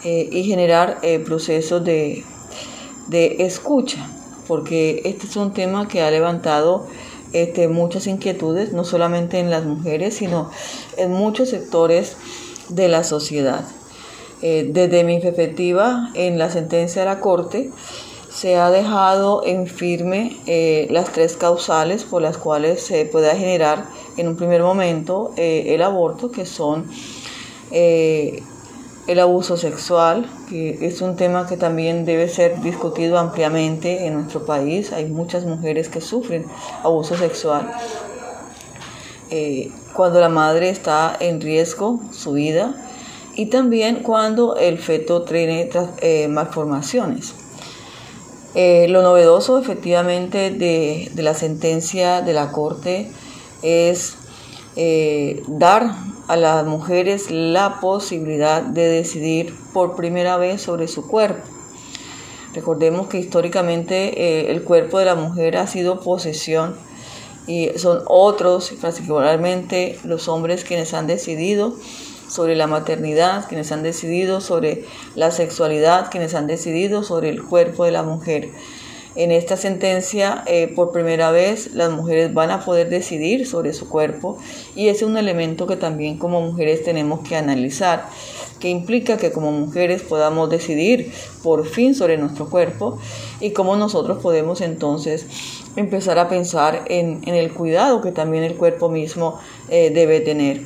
y 0.05 0.45
generar 0.45 1.01
procesos 1.25 1.85
de, 1.85 2.23
de 3.09 3.39
escucha, 3.41 4.09
porque 4.47 5.03
este 5.05 5.27
es 5.27 5.35
un 5.35 5.53
tema 5.53 5.89
que 5.89 6.03
ha 6.03 6.11
levantado 6.13 6.87
este, 7.33 7.69
muchas 7.69 8.07
inquietudes, 8.07 8.73
no 8.73 8.85
solamente 8.85 9.39
en 9.39 9.51
las 9.51 9.65
mujeres, 9.65 10.15
sino 10.15 10.51
en 10.97 11.13
muchos 11.13 11.51
sectores 11.51 12.17
de 12.69 12.89
la 12.89 13.05
sociedad. 13.05 13.65
Eh, 14.43 14.69
desde 14.73 15.05
mi 15.05 15.21
perspectiva, 15.21 16.11
en 16.15 16.39
la 16.39 16.51
sentencia 16.51 17.03
de 17.03 17.09
la 17.09 17.21
Corte, 17.21 17.71
se 18.31 18.57
ha 18.57 18.71
dejado 18.71 19.43
en 19.45 19.67
firme 19.67 20.39
eh, 20.47 20.87
las 20.91 21.13
tres 21.13 21.37
causales 21.37 22.05
por 22.05 22.23
las 22.23 22.39
cuales 22.39 22.81
se 22.81 23.05
pueda 23.05 23.35
generar 23.35 23.87
en 24.17 24.29
un 24.29 24.37
primer 24.37 24.63
momento 24.63 25.33
eh, 25.37 25.75
el 25.75 25.83
aborto, 25.83 26.31
que 26.31 26.47
son 26.47 26.87
eh, 27.73 28.43
el 29.07 29.19
abuso 29.21 29.57
sexual, 29.57 30.31
que 30.49 30.87
es 30.87 31.01
un 31.01 31.17
tema 31.17 31.47
que 31.47 31.57
también 31.57 32.05
debe 32.05 32.29
ser 32.29 32.61
discutido 32.61 33.19
ampliamente 33.19 34.07
en 34.07 34.15
nuestro 34.15 34.45
país. 34.47 34.93
Hay 34.93 35.07
muchas 35.07 35.45
mujeres 35.45 35.89
que 35.89 36.01
sufren 36.01 36.45
abuso 36.83 37.17
sexual. 37.17 37.71
cuando 39.95 40.21
la 40.21 40.29
madre 40.29 40.71
está 40.71 41.17
en 41.21 41.41
riesgo 41.41 42.01
su 42.13 42.33
vida 42.33 42.75
y 43.35 43.47
también 43.47 44.03
cuando 44.03 44.57
el 44.57 44.79
feto 44.79 45.23
tiene 45.23 45.71
malformaciones. 46.29 47.35
Eh, 48.55 48.89
lo 48.89 49.03
novedoso 49.03 49.59
efectivamente 49.59 50.51
de, 50.51 51.11
la 51.15 51.35
sentencia 51.35 52.21
de 52.21 52.33
la 52.33 52.51
Corte 52.51 53.09
es 53.63 54.17
eh, 54.75 55.43
dar 55.47 55.95
a 56.31 56.37
las 56.37 56.65
mujeres 56.65 57.29
la 57.33 57.81
posibilidad 57.81 58.63
de 58.63 58.87
decidir 58.87 59.53
por 59.73 59.97
primera 59.97 60.37
vez 60.37 60.63
sobre 60.63 60.87
su 60.87 61.09
cuerpo. 61.09 61.43
Recordemos 62.55 63.09
que 63.09 63.19
históricamente 63.19 64.13
eh, 64.17 64.53
el 64.53 64.63
cuerpo 64.63 65.01
de 65.01 65.07
la 65.07 65.17
mujer 65.17 65.57
ha 65.57 65.67
sido 65.67 65.99
posesión 65.99 66.77
y 67.49 67.71
son 67.77 68.03
otros, 68.07 68.73
particularmente 68.81 69.99
los 70.05 70.29
hombres 70.29 70.63
quienes 70.63 70.95
han 70.95 71.09
decidido 71.09 71.75
sobre 72.29 72.55
la 72.55 72.69
maternidad, 72.69 73.49
quienes 73.49 73.73
han 73.73 73.83
decidido 73.83 74.41
sobre 74.41 74.85
la 75.17 75.33
sexualidad, 75.33 76.13
quienes 76.13 76.37
han 76.37 76.47
decidido 76.47 77.03
sobre 77.03 77.31
el 77.31 77.43
cuerpo 77.43 77.85
de 77.85 77.91
la 77.91 78.05
mujer. 78.05 78.51
En 79.21 79.33
esta 79.33 79.59
sentencia, 79.59 80.45
eh, 80.47 80.73
por 80.75 80.93
primera 80.93 81.31
vez, 81.31 81.75
las 81.75 81.91
mujeres 81.91 82.33
van 82.33 82.51
a 82.51 82.65
poder 82.65 82.89
decidir 82.89 83.47
sobre 83.47 83.75
su 83.75 83.87
cuerpo 83.87 84.39
y 84.75 84.89
ese 84.89 85.05
es 85.05 85.11
un 85.11 85.19
elemento 85.19 85.67
que 85.67 85.77
también 85.77 86.17
como 86.17 86.41
mujeres 86.41 86.83
tenemos 86.85 87.21
que 87.21 87.37
analizar, 87.37 88.09
que 88.61 88.71
implica 88.71 89.19
que 89.19 89.31
como 89.31 89.53
mujeres 89.53 90.01
podamos 90.01 90.49
decidir 90.49 91.13
por 91.43 91.67
fin 91.67 91.95
sobre 91.95 92.17
nuestro 92.17 92.49
cuerpo 92.49 92.99
y 93.43 93.51
cómo 93.51 93.77
nosotros 93.77 94.23
podemos 94.23 94.63
entonces 94.63 95.27
empezar 95.77 96.19
a 96.19 96.31
pensar 96.31 96.87
en, 96.89 97.21
el 97.27 97.53
cuidado 97.53 98.01
que 98.01 98.13
también 98.13 98.43
el 98.43 98.55
cuerpo 98.55 98.89
mismo 98.89 99.39
eh, 99.69 99.91
debe 99.91 100.21
tener. 100.21 100.63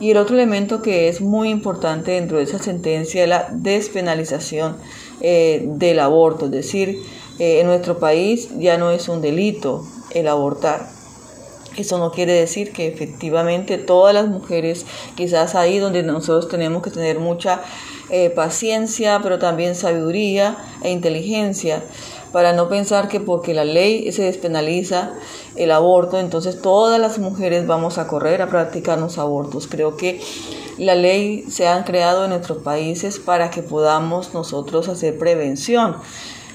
Y 0.00 0.12
el 0.12 0.16
otro 0.16 0.36
elemento 0.36 0.80
que 0.80 1.10
es 1.10 1.20
muy 1.20 1.50
importante 1.50 2.12
dentro 2.12 2.38
de 2.38 2.44
esa 2.44 2.58
sentencia 2.58 3.22
es 3.22 3.28
la 3.28 3.48
despenalización 3.52 4.78
eh, 5.20 5.62
del 5.66 6.00
aborto, 6.00 6.46
es 6.46 6.52
decir, 6.52 7.02
eh, 7.40 7.60
en 7.60 7.66
nuestro 7.66 7.98
país 7.98 8.50
ya 8.58 8.76
no 8.76 8.90
es 8.90 9.08
un 9.08 9.22
delito 9.22 9.84
el 10.10 10.28
abortar. 10.28 10.86
Eso 11.76 11.96
no 11.96 12.12
quiere 12.12 12.34
decir 12.34 12.72
que 12.72 12.86
efectivamente 12.86 13.78
todas 13.78 14.12
las 14.12 14.28
mujeres, 14.28 14.84
quizás 15.14 15.54
ahí 15.54 15.78
donde 15.78 16.02
nosotros 16.02 16.48
tenemos 16.48 16.82
que 16.82 16.90
tener 16.90 17.18
mucha 17.18 17.62
eh, 18.10 18.28
paciencia, 18.28 19.20
pero 19.22 19.38
también 19.38 19.74
sabiduría 19.74 20.58
e 20.82 20.90
inteligencia, 20.90 21.82
para 22.30 22.52
no 22.52 22.68
pensar 22.68 23.08
que 23.08 23.20
porque 23.20 23.54
la 23.54 23.64
ley 23.64 24.12
se 24.12 24.24
despenaliza 24.24 25.12
el 25.56 25.70
aborto, 25.70 26.18
entonces 26.18 26.60
todas 26.60 27.00
las 27.00 27.18
mujeres 27.18 27.66
vamos 27.66 27.96
a 27.96 28.06
correr 28.06 28.42
a 28.42 28.50
practicarnos 28.50 29.16
abortos. 29.16 29.66
Creo 29.66 29.96
que 29.96 30.20
la 30.76 30.94
ley 30.94 31.46
se 31.48 31.68
ha 31.68 31.84
creado 31.84 32.24
en 32.24 32.30
nuestros 32.30 32.58
países 32.58 33.18
para 33.18 33.50
que 33.50 33.62
podamos 33.62 34.34
nosotros 34.34 34.88
hacer 34.88 35.18
prevención 35.18 35.96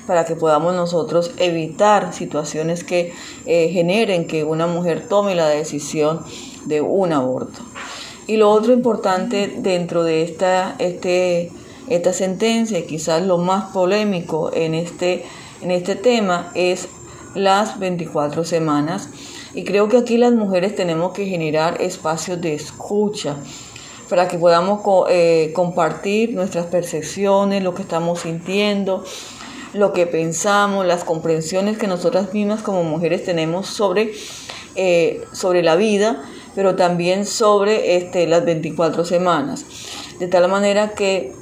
para 0.08 0.26
que 0.26 0.36
podamos 0.36 0.76
nosotros 0.76 1.32
evitar 1.38 2.14
situaciones 2.14 2.84
que 2.84 3.14
eh, 3.46 3.70
generen 3.70 4.28
que 4.28 4.44
una 4.44 4.68
mujer 4.68 5.08
tome 5.08 5.36
la 5.36 5.48
decisión 5.48 6.22
de 6.66 6.82
un 6.82 7.14
aborto. 7.14 7.62
Y 8.28 8.38
lo 8.38 8.50
otro 8.50 8.74
importante 8.74 9.54
dentro 9.58 10.04
de 10.04 10.24
esta, 10.24 10.76
este, 10.80 11.52
esta 11.90 12.14
sentencia, 12.14 12.86
quizás 12.86 13.24
lo 13.24 13.38
más 13.38 13.72
polémico 13.72 14.52
en 14.54 14.74
este 14.74 15.24
en 15.62 15.72
este 15.72 15.96
tema 15.96 16.52
es 16.54 16.88
las 17.34 17.80
24 17.80 18.44
semanas 18.44 19.10
y 19.54 19.64
creo 19.64 19.90
que 19.90 19.98
aquí 19.98 20.18
las 20.18 20.34
mujeres 20.34 20.76
tenemos 20.76 21.14
que 21.14 21.26
generar 21.26 21.82
espacios 21.82 22.40
de 22.42 22.54
escucha 22.54 23.38
para 24.10 24.28
que 24.28 24.38
podamos 24.38 24.82
eh, 25.10 25.52
compartir 25.56 26.34
nuestras 26.36 26.68
percepciones, 26.68 27.64
lo 27.64 27.74
que 27.74 27.82
estamos 27.82 28.20
sintiendo, 28.20 29.04
lo 29.76 29.94
que 29.94 30.08
pensamos, 30.08 30.86
las 30.86 31.04
comprensiones 31.04 31.78
que 31.78 31.88
nosotras 31.88 32.34
mismas 32.34 32.62
como 32.62 32.84
mujeres 32.84 33.24
tenemos 33.24 33.68
sobre, 33.68 34.14
eh, 34.76 35.24
sobre 35.32 35.62
la 35.64 35.76
vida, 35.76 36.24
pero 36.56 36.76
también 36.76 37.26
sobre 37.26 37.98
este, 37.98 38.28
las 38.28 38.46
24 38.46 39.06
semanas. 39.06 39.66
De 40.20 40.28
tal 40.28 40.48
manera 40.48 40.92
que 40.92 41.34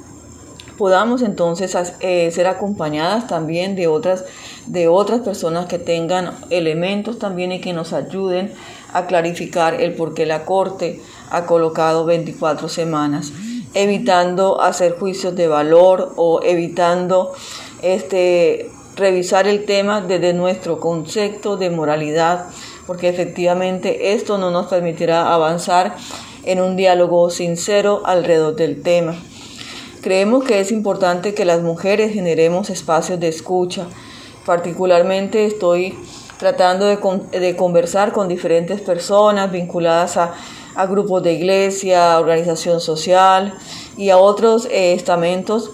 podamos 0.76 1.22
entonces 1.22 1.76
eh, 2.00 2.30
ser 2.32 2.46
acompañadas 2.46 3.28
también 3.28 3.76
de 3.76 3.86
otras, 3.86 4.24
de 4.66 4.88
otras 4.88 5.20
personas 5.20 5.66
que 5.66 5.78
tengan 5.78 6.32
elementos 6.50 7.18
también 7.18 7.52
y 7.52 7.60
que 7.60 7.72
nos 7.72 7.92
ayuden 7.92 8.52
a 8.92 9.06
clarificar 9.06 9.80
el 9.80 9.94
por 9.94 10.14
qué 10.14 10.26
la 10.26 10.44
Corte 10.44 11.00
ha 11.30 11.46
colocado 11.46 12.04
24 12.04 12.68
semanas, 12.68 13.32
evitando 13.74 14.60
hacer 14.60 14.98
juicios 14.98 15.34
de 15.34 15.48
valor 15.48 16.12
o 16.16 16.40
evitando 16.42 17.32
este, 17.84 18.70
revisar 18.96 19.46
el 19.46 19.64
tema 19.64 20.00
desde 20.00 20.32
nuestro 20.32 20.80
concepto 20.80 21.56
de 21.56 21.70
moralidad, 21.70 22.46
porque 22.86 23.08
efectivamente 23.08 24.14
esto 24.14 24.38
no 24.38 24.50
nos 24.50 24.66
permitirá 24.66 25.32
avanzar 25.32 25.96
en 26.44 26.60
un 26.60 26.76
diálogo 26.76 27.30
sincero 27.30 28.02
alrededor 28.04 28.56
del 28.56 28.82
tema. 28.82 29.16
Creemos 30.02 30.44
que 30.44 30.60
es 30.60 30.70
importante 30.70 31.34
que 31.34 31.44
las 31.44 31.62
mujeres 31.62 32.12
generemos 32.12 32.68
espacios 32.68 33.18
de 33.20 33.28
escucha. 33.28 33.86
Particularmente 34.44 35.46
estoy 35.46 35.98
tratando 36.38 36.86
de, 36.86 37.56
conversar 37.56 38.12
con 38.12 38.28
diferentes 38.28 38.80
personas 38.80 39.50
vinculadas 39.50 40.18
a, 40.18 40.34
grupos 40.86 41.22
de 41.22 41.32
iglesia, 41.32 42.18
organización 42.18 42.80
social 42.80 43.54
y 43.96 44.10
a 44.10 44.18
otros 44.18 44.66
eh, 44.66 44.92
estamentos 44.92 45.70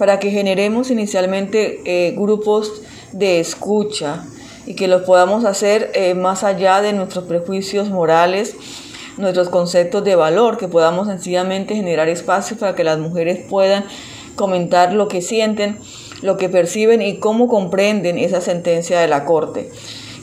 para 0.00 0.18
que 0.18 0.30
generemos 0.30 0.90
inicialmente 0.90 1.82
eh, 1.84 2.12
grupos 2.12 2.80
de 3.12 3.38
escucha 3.38 4.24
y 4.64 4.74
que 4.74 4.88
los 4.88 5.02
podamos 5.02 5.44
hacer 5.44 5.90
eh, 5.92 6.14
más 6.14 6.42
allá 6.42 6.80
de 6.80 6.94
nuestros 6.94 7.26
prejuicios 7.26 7.90
morales 7.90 8.56
nuestros 9.18 9.50
conceptos 9.50 10.02
de 10.02 10.16
valor, 10.16 10.56
que 10.56 10.68
podamos 10.68 11.08
sencillamente 11.08 11.74
generar 11.74 12.08
espacios 12.08 12.58
para 12.58 12.74
que 12.74 12.82
las 12.82 12.98
mujeres 12.98 13.40
puedan 13.46 13.84
comentar 14.36 14.94
lo 14.94 15.06
que 15.06 15.20
sienten, 15.20 15.76
lo 16.22 16.38
que 16.38 16.48
perciben 16.48 17.02
y 17.02 17.18
cómo 17.18 17.46
comprenden 17.46 18.16
esa 18.16 18.40
sentencia 18.40 18.98
de 19.00 19.08
la 19.08 19.26
Corte. 19.26 19.70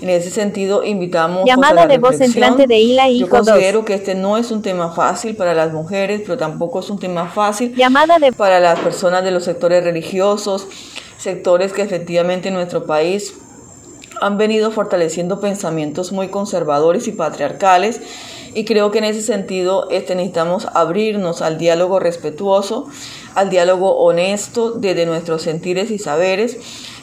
En 0.01 0.09
ese 0.09 0.29
sentido, 0.29 0.83
invitamos 0.83 1.45
Llamada 1.45 1.81
a 1.81 1.85
la 1.85 1.87
de 1.87 1.97
voz 1.97 2.21
entrante 2.21 2.67
de 2.67 2.77
Ila 2.79 3.09
Yo 3.09 3.27
considero 3.29 3.83
que 3.83 3.95
este 3.95 4.13
no 4.13 4.37
es 4.37 4.51
un 4.51 4.61
tema 4.61 4.91
fácil 4.91 5.35
para 5.35 5.53
las 5.53 5.73
mujeres, 5.73 6.21
pero 6.23 6.37
tampoco 6.37 6.81
es 6.81 6.89
un 6.89 6.99
tema 6.99 7.29
fácil 7.29 7.73
Llamada 7.75 8.19
de... 8.19 8.31
para 8.31 8.59
las 8.59 8.79
personas 8.79 9.23
de 9.23 9.31
los 9.31 9.43
sectores 9.43 9.83
religiosos, 9.83 10.67
sectores 11.17 11.73
que 11.73 11.81
efectivamente 11.81 12.49
en 12.49 12.53
nuestro 12.53 12.85
país 12.85 13.33
han 14.21 14.37
venido 14.37 14.71
fortaleciendo 14.71 15.39
pensamientos 15.39 16.11
muy 16.11 16.27
conservadores 16.29 17.07
y 17.07 17.11
patriarcales. 17.11 18.01
Y 18.53 18.65
creo 18.65 18.91
que 18.91 18.97
en 18.97 19.03
ese 19.03 19.21
sentido 19.21 19.87
este, 19.91 20.15
necesitamos 20.15 20.67
abrirnos 20.73 21.41
al 21.41 21.57
diálogo 21.57 21.99
respetuoso, 21.99 22.87
al 23.35 23.49
diálogo 23.49 23.97
honesto 23.97 24.71
desde 24.71 25.05
nuestros 25.05 25.43
sentires 25.43 25.91
y 25.91 25.99
saberes, 25.99 26.57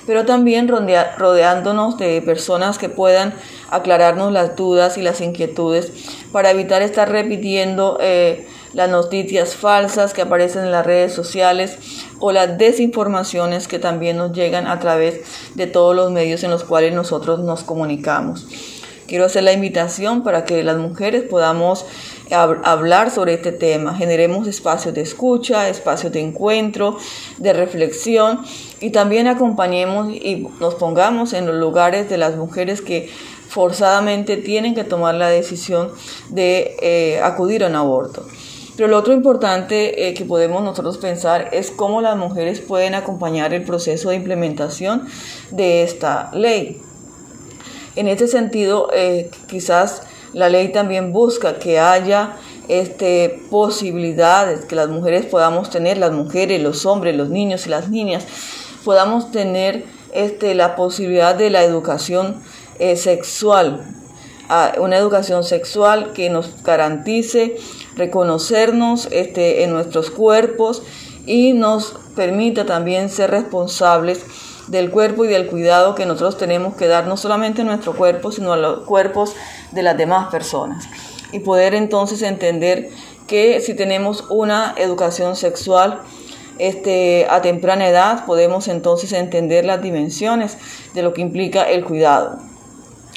pero 0.07 0.25
también 0.25 0.69
rodeándonos 0.69 1.99
de 1.99 2.23
personas 2.23 2.79
que 2.79 2.89
puedan 2.89 3.35
aclararnos 3.71 4.33
las 4.33 4.57
dudas 4.57 4.99
y 4.99 5.03
las 5.03 5.21
inquietudes 5.21 5.93
para 6.33 6.51
evitar 6.51 6.83
estar 6.83 7.11
repitiendo 7.11 7.99
eh, 8.01 8.47
las 8.73 8.91
noticias 8.91 9.55
falsas 9.55 10.13
que 10.13 10.23
aparecen 10.23 10.65
en 10.65 10.73
las 10.73 10.85
redes 10.85 11.13
sociales 11.13 11.79
o 12.19 12.33
las 12.33 12.59
desinformaciones 12.59 13.69
que 13.69 13.79
también 13.79 14.17
nos 14.17 14.33
llegan 14.33 14.67
a 14.67 14.79
través 14.81 15.21
de 15.55 15.67
todos 15.67 15.95
los 15.95 16.11
medios 16.11 16.43
en 16.45 16.51
los 16.51 16.65
cuales 16.65 16.93
nosotros 16.93 17.41
nos 17.41 17.63
comunicamos. 17.63 18.47
Quiero 19.07 19.27
hacer 19.27 19.45
la 19.45 19.53
invitación 19.53 20.25
para 20.25 20.45
que 20.45 20.65
las 20.65 20.79
mujeres 20.79 21.25
podamos 21.25 21.85
hablar 22.31 23.11
sobre 23.11 23.35
este 23.35 23.53
tema, 23.53 23.95
generemos 23.95 24.47
espacios 24.49 24.95
de 24.95 25.03
escucha, 25.03 25.69
espacios 25.69 26.13
de 26.13 26.21
encuentro, 26.21 26.97
de 27.39 27.53
reflexión 27.53 28.41
y 28.81 28.91
también 28.91 29.27
acompañemos 29.27 30.13
y 30.13 30.49
nos 30.61 30.75
pongamos 30.75 31.33
en 31.33 31.47
los 31.47 31.57
lugares 31.57 32.09
de 32.09 32.17
las 32.19 32.37
mujeres 32.37 32.81
que 32.81 33.11
forzadamente 33.49 34.37
tienen 34.37 34.75
que 34.75 34.85
tomar 34.85 35.15
la 35.15 35.29
decisión 35.29 35.93
de 36.31 36.77
eh, 36.81 37.21
acudir 37.23 37.63
a 37.63 37.69
un 37.69 37.77
aborto. 37.77 38.27
Pero 38.77 38.89
lo 38.89 38.99
otro 38.99 39.13
importante 39.13 40.09
eh, 40.09 40.15
que 40.15 40.25
podemos 40.25 40.63
nosotros 40.63 40.99
pensar 40.99 41.51
es 41.53 41.71
cómo 41.71 42.01
las 42.01 42.17
mujeres 42.17 42.61
pueden 42.61 42.95
acompañar 42.95 43.55
el 43.55 43.63
proceso 43.63 44.11
de 44.11 44.17
implementación 44.17 45.07
de 45.53 45.85
esta 45.85 46.31
ley. 46.33 46.81
En 47.95 48.09
este 48.09 48.27
sentido, 48.27 48.91
eh, 48.93 49.31
quizás 49.47 50.03
la 50.35 50.49
ley 50.49 50.73
también 50.73 51.13
busca 51.13 51.59
que 51.59 51.79
haya 51.79 52.37
este, 52.69 53.41
posibilidades 53.51 54.65
que 54.65 54.75
las 54.77 54.89
mujeres 54.89 55.27
podamos 55.27 55.71
tener, 55.71 55.97
las 55.97 56.13
mujeres, 56.13 56.61
los 56.61 56.85
hombres, 56.85 57.17
los 57.17 57.31
niños 57.31 57.67
y 57.67 57.71
las 57.71 57.89
niñas, 57.89 58.25
podamos 58.85 59.31
tener 59.31 59.85
este, 60.13 60.55
la 60.55 60.77
posibilidad 60.77 61.35
de 61.35 61.51
la 61.51 61.63
educación 61.63 62.43
eh, 62.79 62.97
sexual, 62.97 63.85
una 64.79 64.99
educación 64.99 65.43
sexual 65.43 66.13
que 66.13 66.29
nos 66.29 66.63
garantice 66.63 67.57
reconocernos 67.97 69.09
este, 69.11 69.65
en 69.65 69.71
nuestros 69.71 70.11
cuerpos 70.11 70.83
y 71.27 71.55
nos 71.55 71.95
permita 72.15 72.67
también 72.67 73.09
ser 73.09 73.31
responsables 73.31 74.25
del 74.69 74.91
cuerpo 74.91 75.25
y 75.25 75.29
del 75.29 75.47
cuidado 75.47 75.95
que 75.95 76.07
nosotros 76.07 76.39
tenemos 76.39 76.75
que 76.75 76.87
dar 76.87 77.07
no 77.07 77.17
solamente 77.17 77.63
a 77.63 77.65
nuestro 77.65 77.95
cuerpo, 77.95 78.33
sino 78.33 78.53
a 78.53 78.57
los 78.57 78.85
cuerpos 78.85 79.35
de 79.73 79.83
las 79.83 79.97
demás 79.97 80.29
personas. 80.31 80.87
Y 81.33 81.41
poder 81.41 81.75
entonces 81.75 82.23
entender 82.23 82.91
que 83.27 83.61
si 83.61 83.75
tenemos 83.75 84.25
una 84.31 84.75
educación 84.77 85.37
sexual 85.37 86.01
este, 86.59 87.27
a 87.29 87.43
temprana 87.43 87.89
edad, 87.89 88.25
podemos 88.27 88.69
entonces 88.69 89.13
entender 89.13 89.65
las 89.65 89.83
dimensiones 89.83 90.57
de 90.95 91.03
lo 91.03 91.13
que 91.13 91.23
implica 91.23 91.65
el 91.65 91.85
cuidado. 91.85 92.39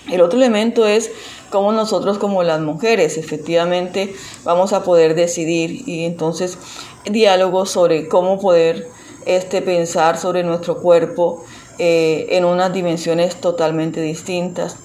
El 0.10 0.22
otro 0.22 0.40
elemento 0.40 0.88
es 0.88 1.12
cómo 1.50 1.72
nosotros 1.72 2.18
como 2.18 2.44
las 2.44 2.62
mujeres 2.62 3.18
efectivamente 3.18 4.16
vamos 4.44 4.74
a 4.74 4.84
poder 4.84 5.16
decidir 5.16 5.88
y 5.88 6.06
entonces 6.06 6.58
diálogos 7.06 7.70
sobre 7.70 8.08
cómo 8.08 8.40
poder 8.40 8.88
este, 9.28 9.62
pensar 9.62 10.18
sobre 10.18 10.44
nuestro 10.44 10.82
cuerpo 10.82 11.44
eh, 11.78 12.28
en 12.32 12.46
unas 12.46 12.74
dimensiones 12.74 13.36
totalmente 13.36 14.02
distintas. 14.02 14.78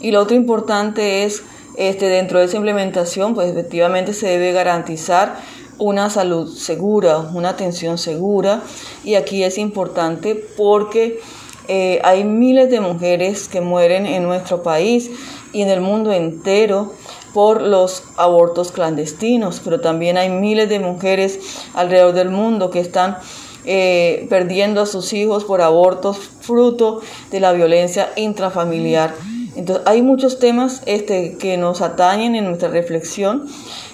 Y 0.00 0.10
lo 0.10 0.20
otro 0.20 0.34
importante 0.34 1.24
es, 1.24 1.42
este, 1.76 2.06
dentro 2.06 2.40
de 2.40 2.46
esa 2.46 2.56
implementación, 2.56 3.34
pues 3.34 3.50
efectivamente 3.50 4.14
se 4.14 4.26
debe 4.26 4.52
garantizar 4.52 5.36
una 5.78 6.10
salud 6.10 6.52
segura, 6.52 7.18
una 7.18 7.50
atención 7.50 7.98
segura. 7.98 8.62
Y 9.04 9.14
aquí 9.14 9.44
es 9.44 9.58
importante 9.58 10.34
porque 10.56 11.20
eh, 11.68 12.00
hay 12.02 12.24
miles 12.24 12.70
de 12.70 12.80
mujeres 12.80 13.48
que 13.48 13.60
mueren 13.60 14.06
en 14.06 14.24
nuestro 14.24 14.62
país 14.62 15.10
y 15.52 15.62
en 15.62 15.68
el 15.68 15.80
mundo 15.80 16.12
entero 16.12 16.92
por 17.32 17.62
los 17.62 18.04
abortos 18.16 18.72
clandestinos, 18.72 19.60
pero 19.64 19.80
también 19.80 20.16
hay 20.16 20.28
miles 20.28 20.68
de 20.68 20.80
mujeres 20.80 21.38
alrededor 21.74 22.14
del 22.14 22.30
mundo 22.30 22.70
que 22.70 22.80
están 22.80 23.18
eh, 23.64 24.26
perdiendo 24.28 24.80
a 24.80 24.86
sus 24.86 25.12
hijos 25.12 25.44
por 25.44 25.62
abortos 25.62 26.18
fruto 26.40 27.00
de 27.30 27.40
la 27.40 27.52
violencia 27.52 28.10
intrafamiliar. 28.16 29.14
Entonces 29.54 29.84
hay 29.86 30.00
muchos 30.02 30.38
temas 30.38 30.82
este, 30.86 31.36
que 31.36 31.56
nos 31.56 31.82
atañen 31.82 32.34
en 32.34 32.46
nuestra 32.46 32.68
reflexión 32.68 33.46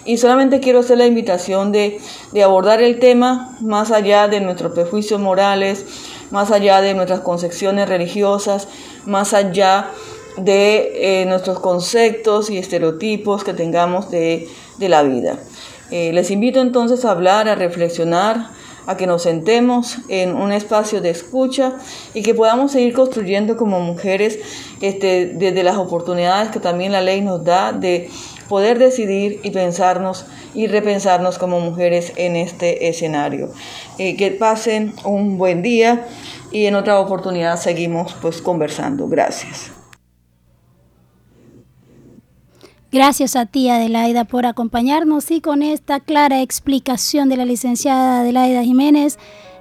y 0.05 0.19
solamente 0.19 0.61
quiero 0.61 0.81
hacer 0.81 0.99
la 0.99 1.07
invitación 1.07 1.73
de, 1.73 2.01
de 2.33 2.43
abordar 2.43 2.81
el 2.81 2.99
tema 3.01 3.57
más 3.61 3.91
allá 3.91 4.29
de 4.29 4.41
nuestros 4.41 4.73
prejuicios 4.73 5.21
morales, 5.21 5.85
más 6.31 6.51
allá 6.53 6.81
de 6.81 6.95
nuestras 6.95 7.21
concepciones 7.21 7.89
religiosas, 7.89 8.69
más 9.05 9.35
allá 9.35 9.91
de 10.37 11.23
eh, 11.23 11.27
nuestros 11.27 11.59
conceptos 11.59 12.51
y 12.51 12.59
estereotipos 12.59 13.45
que 13.45 13.55
tengamos 13.55 14.11
de, 14.11 14.49
la 14.79 15.03
vida. 15.03 15.39
Eh, 15.91 16.13
les 16.13 16.31
invito 16.31 16.61
entonces 16.61 17.05
a 17.05 17.11
hablar, 17.11 17.49
a 17.49 17.55
reflexionar, 17.55 18.51
a 18.89 18.97
que 18.97 19.07
nos 19.07 19.23
sentemos 19.23 19.99
en 20.09 20.35
un 20.35 20.51
espacio 20.51 21.03
de 21.03 21.11
escucha 21.11 21.75
y 22.15 22.23
que 22.23 22.35
podamos 22.35 22.73
seguir 22.73 22.95
construyendo 22.95 23.59
como 23.59 23.81
mujeres 23.81 24.39
este, 24.81 25.27
desde 25.27 25.63
las 25.63 25.77
oportunidades 25.77 26.51
que 26.51 26.59
también 26.59 26.93
la 26.93 27.03
ley 27.03 27.21
nos 27.21 27.45
da 27.45 27.73
de 27.73 28.09
poder 28.49 28.79
decidir 28.79 29.41
y 29.43 29.51
pensarnos 29.51 30.25
y 30.55 30.69
repensarnos 30.69 31.37
como 31.37 31.61
mujeres 31.61 32.15
en 32.17 32.35
este 32.35 32.89
escenario. 32.89 33.51
Eh, 33.99 34.17
que 34.17 34.31
pasen 34.31 34.95
un 35.05 35.37
buen 35.37 35.61
día 35.61 36.07
y 36.51 36.65
en 36.65 36.75
otra 36.75 36.99
oportunidad 36.99 37.61
seguimos 37.61 38.17
pues 38.23 38.41
conversando. 38.41 39.07
Gracias. 39.07 39.78
Gracias 42.91 43.37
a 43.37 43.45
ti, 43.45 43.69
Adelaida, 43.69 44.25
por 44.25 44.47
acompañarnos 44.47 45.31
y 45.31 45.43
con 45.43 45.63
esta 45.63 46.01
clara 46.01 46.41
explicación 46.41 47.29
de 47.29 47.37
la 47.37 47.45
licenciada 47.45 48.21
Adelaida 48.21 48.63
Jiménez, 48.63 49.19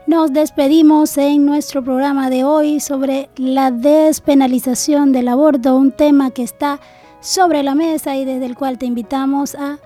nos 0.07 0.31
despedimos 0.31 1.17
en 1.17 1.45
nuestro 1.45 1.83
programa 1.83 2.29
de 2.29 2.45
hoy 2.45 2.79
sobre 2.79 3.29
la 3.35 3.69
despenalización 3.69 5.11
del 5.11 5.27
aborto, 5.27 5.75
un 5.75 5.91
tema 5.91 6.31
que 6.31 6.43
está 6.43 6.79
sobre 7.19 7.63
la 7.63 7.75
mesa 7.75 8.15
y 8.15 8.23
desde 8.23 8.45
el 8.45 8.55
cual 8.55 8.77
te 8.77 8.85
invitamos 8.85 9.55
a 9.55 9.79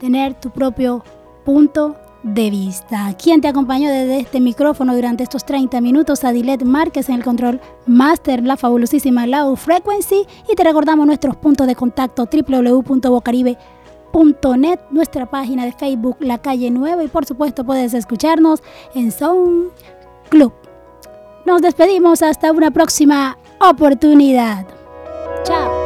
tener 0.00 0.34
tu 0.34 0.50
propio 0.50 1.04
punto 1.44 1.94
de 2.22 2.50
vista. 2.50 3.14
Quien 3.16 3.40
te 3.40 3.48
acompañó 3.48 3.90
desde 3.90 4.20
este 4.20 4.40
micrófono 4.40 4.94
durante 4.94 5.22
estos 5.22 5.44
30 5.44 5.80
minutos, 5.80 6.24
Adilet 6.24 6.64
Márquez 6.64 7.08
en 7.08 7.14
el 7.16 7.24
control 7.24 7.60
master, 7.86 8.42
la 8.42 8.56
fabulosísima 8.56 9.26
Low 9.26 9.56
Frequency. 9.56 10.26
Y 10.48 10.54
te 10.54 10.64
recordamos 10.64 11.06
nuestros 11.06 11.36
puntos 11.36 11.66
de 11.66 11.74
contacto 11.74 12.28
www.bocaribe.net, 12.30 14.80
nuestra 14.90 15.26
página 15.26 15.64
de 15.64 15.72
Facebook 15.72 16.16
La 16.20 16.38
Calle 16.38 16.70
Nueva 16.70 17.04
y 17.04 17.08
por 17.08 17.26
supuesto 17.26 17.64
puedes 17.64 17.94
escucharnos 17.94 18.62
en 18.94 19.12
Sound 19.12 19.70
Club. 20.28 20.52
Nos 21.46 21.62
despedimos 21.62 22.22
hasta 22.22 22.52
una 22.52 22.70
próxima 22.70 23.38
oportunidad. 23.60 24.66
Chao. 25.44 25.79